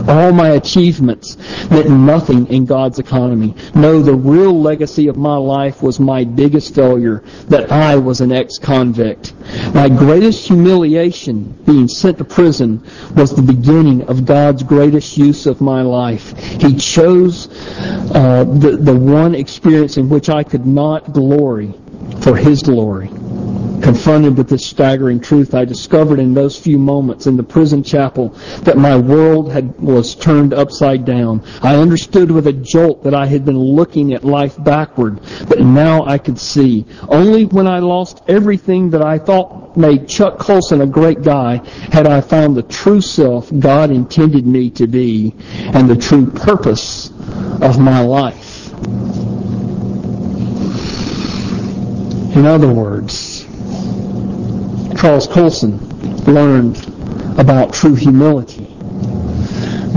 all 0.08 0.32
my 0.32 0.50
achievements 0.50 1.38
meant 1.70 1.90
nothing 1.90 2.48
in 2.48 2.66
God's 2.66 3.00
economy. 3.00 3.56
No, 3.76 4.02
the 4.02 4.14
real 4.14 4.60
legacy 4.60 5.08
of 5.08 5.18
my 5.18 5.36
life 5.36 5.82
was 5.82 6.00
my 6.00 6.24
biggest 6.24 6.74
failure, 6.76 7.24
that 7.48 7.72
I 7.72 7.96
was 7.96 8.22
an 8.22 8.32
ex-convict. 8.32 9.34
My 9.74 9.90
greatest 9.90 10.48
humiliation, 10.48 11.52
being 11.66 11.88
sent 11.88 12.18
to 12.20 12.24
prison, 12.24 12.84
was 13.16 13.36
the 13.36 13.42
beginning 13.42 14.04
of 14.04 14.26
God's 14.26 14.64
greatest 14.64 15.18
use 15.18 15.46
of 15.46 15.62
my 15.62 15.82
life. 15.82 16.38
He 16.38 16.76
chose 16.76 17.48
uh, 18.14 18.46
the, 18.46 18.78
the 18.78 18.96
one 18.96 19.36
experience 19.36 19.98
in 19.98 20.10
which 20.10 20.30
I 20.30 20.44
could 20.44 20.66
not 20.66 21.14
glory 21.14 21.74
for 22.22 22.36
His 22.36 22.62
glory 22.62 23.10
confronted 23.82 24.38
with 24.38 24.50
this 24.50 24.66
staggering 24.66 25.20
truth, 25.20 25.54
I 25.54 25.64
discovered 25.64 26.20
in 26.20 26.34
those 26.34 26.60
few 26.60 26.78
moments 26.78 27.26
in 27.26 27.38
the 27.38 27.44
prison 27.44 27.84
chapel 27.84 28.30
that 28.64 28.78
my 28.78 28.98
world 28.98 29.50
had, 29.52 29.80
was 29.80 30.14
turned 30.14 30.54
upside 30.54 31.06
down. 31.06 31.42
I 31.62 31.76
understood 31.76 32.30
with 32.30 32.48
a 32.48 32.54
jolt 32.54 33.04
that 33.06 33.14
I 33.14 33.26
had 33.26 33.46
been 33.46 33.58
looking 33.58 34.14
at 34.14 34.26
life 34.26 34.62
backward, 34.62 35.22
but 35.48 35.62
now 35.62 36.04
I 36.06 36.18
could 36.18 36.38
see. 36.38 36.86
Only 37.08 37.46
when 37.46 37.66
I 37.66 37.80
lost 37.80 38.22
everything 38.28 38.90
that 38.90 39.02
I 39.02 39.20
thought 39.20 39.78
made 39.78 40.10
Chuck 40.10 40.38
Colson 40.38 40.82
a 40.82 40.88
great 40.88 41.22
guy 41.22 41.62
had 41.92 42.08
I 42.08 42.20
found 42.22 42.58
the 42.58 42.64
true 42.64 43.00
self 43.00 43.50
God 43.58 43.90
intended 43.90 44.46
me 44.46 44.70
to 44.72 44.88
be 44.88 45.34
and 45.58 45.90
the 45.90 45.96
true 45.96 46.30
purpose 46.30 47.10
of 47.62 47.80
my 47.80 48.02
life. 48.02 48.74
In 52.38 52.46
other 52.46 52.72
words, 52.72 53.46
Charles 55.02 55.26
Colson 55.26 55.80
learned 56.26 56.78
about 57.40 57.74
true 57.74 57.96
humility 57.96 58.68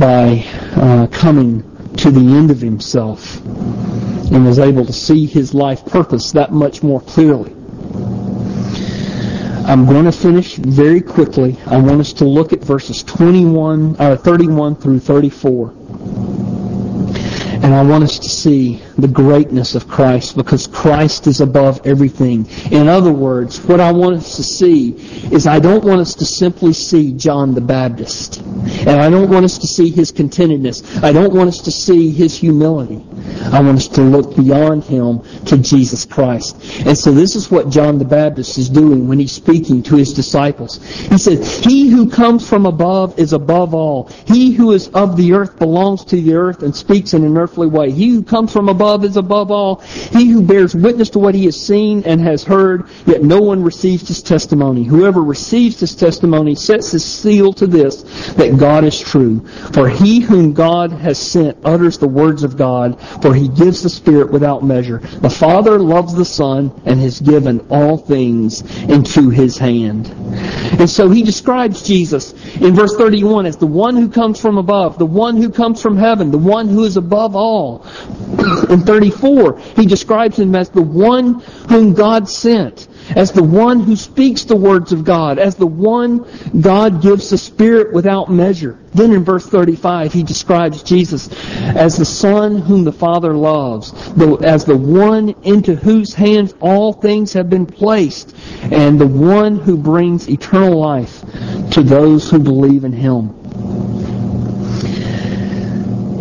by 0.01 0.43
uh, 0.75 1.07
coming 1.09 1.63
to 1.99 2.11
the 2.11 2.21
end 2.39 2.51
of 2.51 2.59
himself 2.59 3.45
and 3.45 4.47
was 4.47 4.59
able 4.59 4.87
to 4.87 4.93
see 4.93 5.27
his 5.27 5.53
life 5.53 5.85
purpose 5.85 6.33
that 6.33 6.51
much 6.51 6.83
more 6.83 7.03
clearly. 7.03 7.53
I'm 9.67 9.85
going 9.85 10.07
to 10.07 10.13
finish 10.13 10.57
very 10.57 11.03
quickly. 11.03 11.59
I 11.67 11.77
want 11.77 12.01
us 12.01 12.15
to 12.15 12.25
look 12.25 12.55
at 12.55 12.65
verses 12.65 13.03
21, 13.03 13.97
uh, 13.99 14.17
31 14.17 14.77
through 14.77 15.01
34. 15.01 15.75
And 17.63 17.75
I 17.75 17.83
want 17.83 18.03
us 18.03 18.19
to 18.19 18.29
see 18.31 18.83
the 19.01 19.09
greatness 19.09 19.75
of 19.75 19.89
Christ 19.89 20.37
because 20.37 20.67
Christ 20.67 21.27
is 21.27 21.41
above 21.41 21.87
everything. 21.87 22.47
In 22.71 22.89
other 22.89 23.13
words, 23.13 23.61
what 23.63 23.81
I 23.81 23.93
want 23.93 24.17
us 24.17 24.37
to 24.37 24.43
see 24.43 24.91
is 25.33 25.47
I 25.47 25.59
don't 25.59 25.85
want 25.85 26.01
us 26.01 26.15
to 26.17 26.25
simply 26.25 26.73
see 26.73 27.13
John 27.13 27.55
the 27.55 27.61
Baptist. 27.61 28.41
And 28.41 28.91
I 28.91 29.11
don't 29.11 29.31
want 29.31 29.45
us 29.45 29.59
to 29.59 29.67
see 29.67 29.91
his 29.91 30.13
contentedness. 30.13 31.03
I 31.03 31.13
don't 31.13 31.33
want 31.33 31.49
us 31.49 31.59
to 31.63 31.71
see 31.71 32.11
his 32.11 32.37
humility. 32.37 33.05
I 33.53 33.61
want 33.61 33.79
us 33.79 33.89
to 33.89 34.03
look 34.03 34.37
beyond 34.37 34.85
him 34.85 35.23
to 35.47 35.59
Jesus 35.59 36.05
Christ. 36.05 36.57
And 36.87 36.97
so 36.97 37.13
this 37.13 37.37
is 37.37 37.51
what 37.51 37.71
John 37.71 37.99
the 37.99 38.05
Baptist 38.05 38.59
is 38.59 38.69
doing 38.69 39.09
when 39.09 39.19
he's 39.19 39.33
speaking 39.33 39.83
to 39.85 39.97
his 39.97 40.13
disciples. 40.13 40.83
He 40.85 41.19
said, 41.19 41.45
He 41.45 41.89
who 41.89 42.09
comes 42.09 42.49
from 42.49 42.67
above 42.67 43.19
is 43.19 43.33
above 43.33 43.75
all. 43.75 44.09
He 44.27 44.53
who 44.53 44.73
is 44.73 44.89
of 44.89 45.17
the 45.17 45.33
earth 45.33 45.59
belongs 45.59 46.05
to 46.07 46.21
the 46.21 46.35
earth 46.35 46.63
and 46.63 46.75
speaks 46.75 47.15
in 47.15 47.25
an 47.25 47.37
earthly 47.37 47.67
way. 47.67 47.91
He 47.91 48.11
who 48.11 48.23
comes 48.23 48.53
from 48.53 48.69
above 48.69 48.90
is 49.05 49.17
above 49.17 49.51
all. 49.51 49.77
He 49.77 50.29
who 50.29 50.43
bears 50.43 50.75
witness 50.75 51.11
to 51.11 51.19
what 51.19 51.35
he 51.35 51.45
has 51.47 51.61
seen 51.61 52.03
and 52.05 52.21
has 52.21 52.45
heard, 52.45 52.89
yet 53.07 53.23
no 53.23 53.41
one 53.41 53.63
receives 53.63 54.09
his 54.09 54.23
testimony. 54.23 54.85
Whoever 54.85 55.23
receives 55.23 55.81
his 55.81 55.95
testimony 55.95 56.55
sets 56.55 56.91
his 56.91 57.05
seal 57.05 57.53
to 57.55 57.67
this, 57.67 58.03
that 58.35 58.59
God 58.59 58.85
is 58.85 59.01
true. 59.01 59.47
For 59.73 59.89
he 59.89 60.21
whom 60.21 60.53
God 60.53 60.93
has 60.93 61.19
sent 61.19 61.57
utters 61.65 61.99
the 61.99 62.09
words 62.09 62.43
of 62.43 62.57
God, 62.57 63.01
for 63.23 63.35
he 63.35 63.49
gives 63.49 63.83
the 63.83 63.91
Spirit 63.91 64.31
without 64.31 64.65
measure. 64.65 64.99
The 64.99 65.31
Father 65.31 65.79
loves 65.79 66.15
the 66.15 66.25
Son 66.25 66.73
and 66.85 67.01
has 67.01 67.21
given 67.21 67.67
all 67.71 67.97
things 67.97 68.63
into 68.83 69.31
his 69.31 69.59
hand. 69.59 70.09
And 70.81 70.89
so 70.89 71.11
he 71.11 71.23
describes 71.23 71.83
Jesus 71.83 72.33
in 72.57 72.75
verse 72.75 72.97
31 72.97 73.47
as 73.47 73.57
the 73.57 73.67
one 73.67 73.97
who 73.97 74.09
comes 74.09 74.41
from 74.41 74.59
above, 74.59 74.99
the 74.99 75.07
one 75.07 75.37
who 75.37 75.51
comes 75.51 75.83
from 75.83 75.97
heaven, 75.97 76.31
the 76.31 76.39
one 76.39 76.69
who 76.69 76.85
is 76.85 76.97
above 76.97 77.37
all. 77.37 77.79
In 78.81 78.87
34, 78.87 79.59
he 79.77 79.85
describes 79.85 80.39
him 80.39 80.55
as 80.55 80.71
the 80.71 80.81
one 80.81 81.41
whom 81.69 81.93
God 81.93 82.29
sent 82.29 82.89
as 83.17 83.33
the 83.33 83.43
one 83.43 83.81
who 83.81 83.97
speaks 83.97 84.45
the 84.45 84.57
words 84.57 84.93
of 84.93 85.05
God, 85.05 85.39
as 85.39 85.55
the 85.57 85.67
one 85.67 86.25
God 86.61 87.03
gives 87.03 87.31
the 87.31 87.39
Spirit 87.39 87.93
without 87.93 88.31
measure. 88.31 88.79
Then 88.93 89.13
in 89.13 89.25
verse 89.25 89.47
35, 89.47 90.13
he 90.13 90.23
describes 90.23 90.83
Jesus 90.83 91.29
as 91.61 91.97
the 91.97 92.05
Son 92.05 92.59
whom 92.59 92.85
the 92.85 92.93
Father 92.93 93.35
loves, 93.35 93.93
as 94.43 94.65
the 94.65 94.77
one 94.77 95.35
into 95.43 95.75
whose 95.75 96.15
hands 96.15 96.55
all 96.61 96.93
things 96.93 97.33
have 97.33 97.49
been 97.51 97.67
placed, 97.67 98.35
and 98.63 99.01
the 99.01 99.07
one 99.07 99.57
who 99.57 99.77
brings 99.77 100.29
eternal 100.29 100.79
life 100.79 101.21
to 101.73 101.83
those 101.83 102.31
who 102.31 102.39
believe 102.39 102.85
in 102.85 102.93
him. 102.93 103.40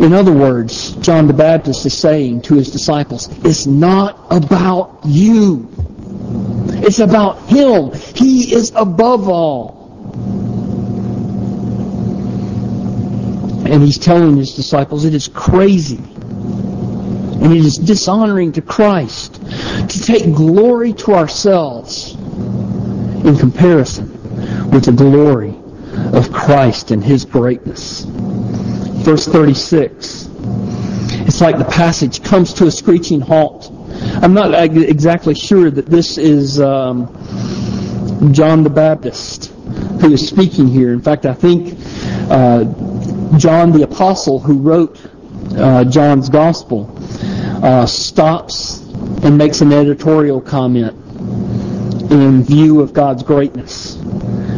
In 0.00 0.14
other 0.14 0.32
words, 0.32 0.92
John 0.96 1.26
the 1.26 1.34
Baptist 1.34 1.84
is 1.84 1.96
saying 1.96 2.42
to 2.42 2.54
his 2.54 2.70
disciples, 2.70 3.28
it's 3.44 3.66
not 3.66 4.18
about 4.30 5.00
you. 5.04 5.68
It's 6.82 6.98
about 6.98 7.38
Him. 7.48 7.92
He 8.14 8.54
is 8.54 8.72
above 8.74 9.28
all. 9.28 9.78
And 13.66 13.82
He's 13.82 13.98
telling 13.98 14.36
His 14.36 14.54
disciples 14.54 15.04
it 15.04 15.14
is 15.14 15.28
crazy 15.28 15.98
and 17.42 17.52
it 17.52 17.64
is 17.64 17.76
dishonoring 17.76 18.52
to 18.52 18.62
Christ 18.62 19.34
to 19.34 20.02
take 20.02 20.24
glory 20.34 20.92
to 20.94 21.14
ourselves 21.14 22.14
in 22.14 23.36
comparison 23.36 24.10
with 24.70 24.84
the 24.84 24.92
glory 24.92 25.54
of 26.12 26.32
Christ 26.32 26.90
and 26.90 27.04
His 27.04 27.24
greatness. 27.24 28.06
Verse 29.02 29.26
36. 29.26 30.28
it's 31.26 31.40
like 31.40 31.58
the 31.58 31.64
passage 31.64 32.22
comes 32.22 32.52
to 32.54 32.66
a 32.66 32.70
screeching 32.70 33.20
halt. 33.20 33.70
I'm 34.22 34.34
not 34.34 34.54
exactly 34.74 35.34
sure 35.34 35.70
that 35.70 35.86
this 35.86 36.18
is 36.18 36.60
um, 36.60 37.06
John 38.32 38.62
the 38.62 38.70
Baptist 38.70 39.52
who 40.00 40.12
is 40.12 40.26
speaking 40.26 40.68
here. 40.68 40.92
In 40.92 41.00
fact, 41.00 41.26
I 41.26 41.34
think 41.34 41.78
uh, 42.30 42.64
John 43.36 43.72
the 43.72 43.82
Apostle, 43.82 44.38
who 44.38 44.58
wrote 44.58 45.00
uh, 45.56 45.84
John's 45.84 46.28
Gospel, 46.28 46.94
uh, 47.62 47.86
stops 47.86 48.80
and 49.22 49.36
makes 49.36 49.60
an 49.60 49.72
editorial 49.72 50.40
comment 50.40 50.92
in 52.10 52.42
view 52.42 52.80
of 52.80 52.92
God's 52.92 53.22
greatness. 53.22 53.94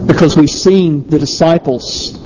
Because 0.06 0.36
we've 0.36 0.50
seen 0.50 1.06
the 1.08 1.18
disciples 1.18 2.21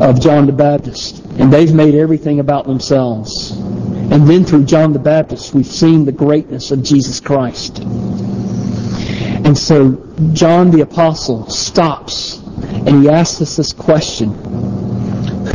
of 0.00 0.20
John 0.20 0.46
the 0.46 0.52
Baptist, 0.52 1.24
and 1.38 1.52
they've 1.52 1.72
made 1.72 1.94
everything 1.94 2.40
about 2.40 2.66
themselves. 2.66 3.52
And 3.52 4.28
then 4.28 4.44
through 4.44 4.64
John 4.64 4.92
the 4.92 4.98
Baptist, 4.98 5.54
we've 5.54 5.66
seen 5.66 6.04
the 6.04 6.12
greatness 6.12 6.70
of 6.70 6.82
Jesus 6.82 7.20
Christ. 7.20 7.78
And 7.78 9.56
so 9.56 10.02
John 10.32 10.70
the 10.70 10.82
Apostle 10.82 11.48
stops 11.50 12.38
and 12.38 13.02
he 13.02 13.08
asks 13.08 13.40
us 13.40 13.56
this 13.56 13.72
question. 13.72 14.32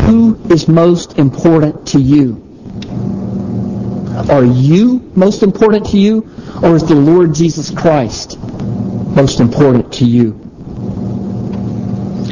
Who 0.02 0.40
is 0.50 0.68
most 0.68 1.18
important 1.18 1.88
to 1.88 2.00
you? 2.00 2.42
Are 4.30 4.44
you 4.44 5.12
most 5.16 5.44
important 5.44 5.86
to 5.88 5.98
you? 5.98 6.30
Or 6.62 6.76
is 6.76 6.84
the 6.84 6.96
Lord 6.96 7.34
Jesus 7.34 7.72
Christ 7.72 8.38
most 8.40 9.40
important 9.40 9.94
to 9.94 10.06
you? 10.06 10.41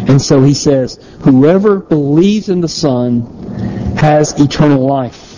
And 0.10 0.20
so 0.20 0.42
he 0.42 0.56
says, 0.56 1.00
whoever 1.22 1.80
believes 1.80 2.50
in 2.50 2.62
the 2.62 2.68
Son 2.68 3.22
has 3.96 4.40
eternal 4.42 4.84
life. 4.84 5.38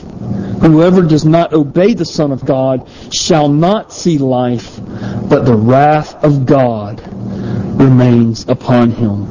Whoever 0.62 1.02
does 1.02 1.26
not 1.26 1.52
obey 1.52 1.94
the 1.94 2.06
Son 2.06 2.32
of 2.32 2.46
God 2.46 2.88
shall 3.12 3.50
not 3.50 3.92
see 3.92 4.18
life, 4.18 4.80
but 5.28 5.44
the 5.44 5.56
wrath 5.56 6.24
of 6.24 6.46
God 6.46 7.02
remains 7.78 8.48
upon 8.48 8.92
him. 8.92 9.26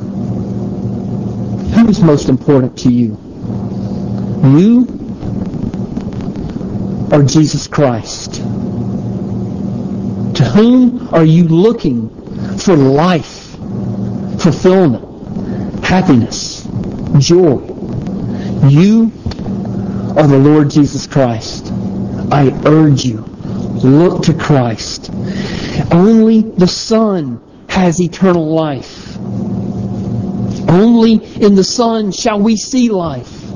Who 1.70 1.88
is 1.88 2.02
most 2.02 2.28
important 2.28 2.76
to 2.80 2.92
you? 2.92 3.16
You 4.44 4.82
or 7.10 7.22
Jesus 7.22 7.66
Christ? 7.66 8.34
To 10.34 10.44
whom 10.44 11.08
are 11.14 11.24
you 11.24 11.48
looking 11.48 12.10
for 12.58 12.76
life, 12.76 13.56
fulfillment, 14.38 15.09
happiness, 15.90 16.68
joy? 17.18 17.58
You 18.68 19.10
are 20.16 20.28
the 20.28 20.38
Lord 20.40 20.70
Jesus 20.70 21.08
Christ? 21.08 21.72
I 22.30 22.56
urge 22.64 23.04
you, 23.04 23.22
look 23.82 24.22
to 24.26 24.34
Christ. 24.34 25.10
Only 25.90 26.42
the 26.42 26.68
Son 26.68 27.42
has 27.68 28.00
eternal 28.00 28.54
life. 28.54 29.16
Only 30.70 31.14
in 31.14 31.56
the 31.56 31.64
Son 31.64 32.12
shall 32.12 32.38
we 32.38 32.56
see 32.56 32.88
life. 32.88 33.50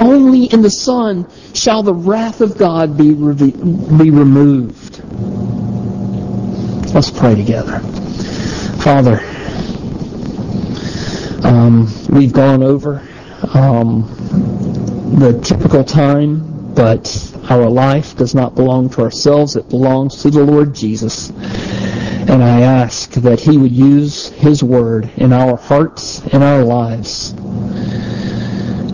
Only 0.00 0.44
in 0.44 0.62
the 0.62 0.70
Son 0.70 1.26
shall 1.52 1.82
the 1.82 1.94
wrath 1.94 2.42
of 2.42 2.56
God 2.56 2.96
be, 2.96 3.12
be 3.12 4.10
removed. 4.10 5.02
Let's 6.94 7.10
pray 7.10 7.34
together. 7.34 7.80
Father, 8.84 9.33
um, 11.44 11.88
we've 12.08 12.32
gone 12.32 12.62
over 12.62 13.06
um, 13.52 14.02
the 15.18 15.38
typical 15.44 15.84
time, 15.84 16.74
but 16.74 17.32
our 17.50 17.68
life 17.68 18.16
does 18.16 18.34
not 18.34 18.54
belong 18.54 18.88
to 18.90 19.02
ourselves. 19.02 19.54
It 19.54 19.68
belongs 19.68 20.22
to 20.22 20.30
the 20.30 20.42
Lord 20.42 20.74
Jesus. 20.74 21.30
And 21.30 22.42
I 22.42 22.62
ask 22.62 23.10
that 23.12 23.38
He 23.40 23.58
would 23.58 23.72
use 23.72 24.30
His 24.30 24.62
Word 24.62 25.10
in 25.16 25.32
our 25.32 25.56
hearts 25.56 26.22
and 26.32 26.42
our 26.42 26.64
lives 26.64 27.32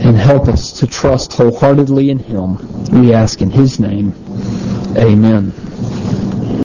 and 0.03 0.17
help 0.17 0.49
us 0.49 0.73
to 0.81 0.87
trust 0.87 1.35
wholeheartedly 1.35 2.11
in 2.11 2.19
Him. 2.19 2.59
We 2.91 3.15
ask 3.15 3.41
in 3.41 3.51
His 3.51 3.79
name. 3.79 4.13
Amen. 4.97 5.69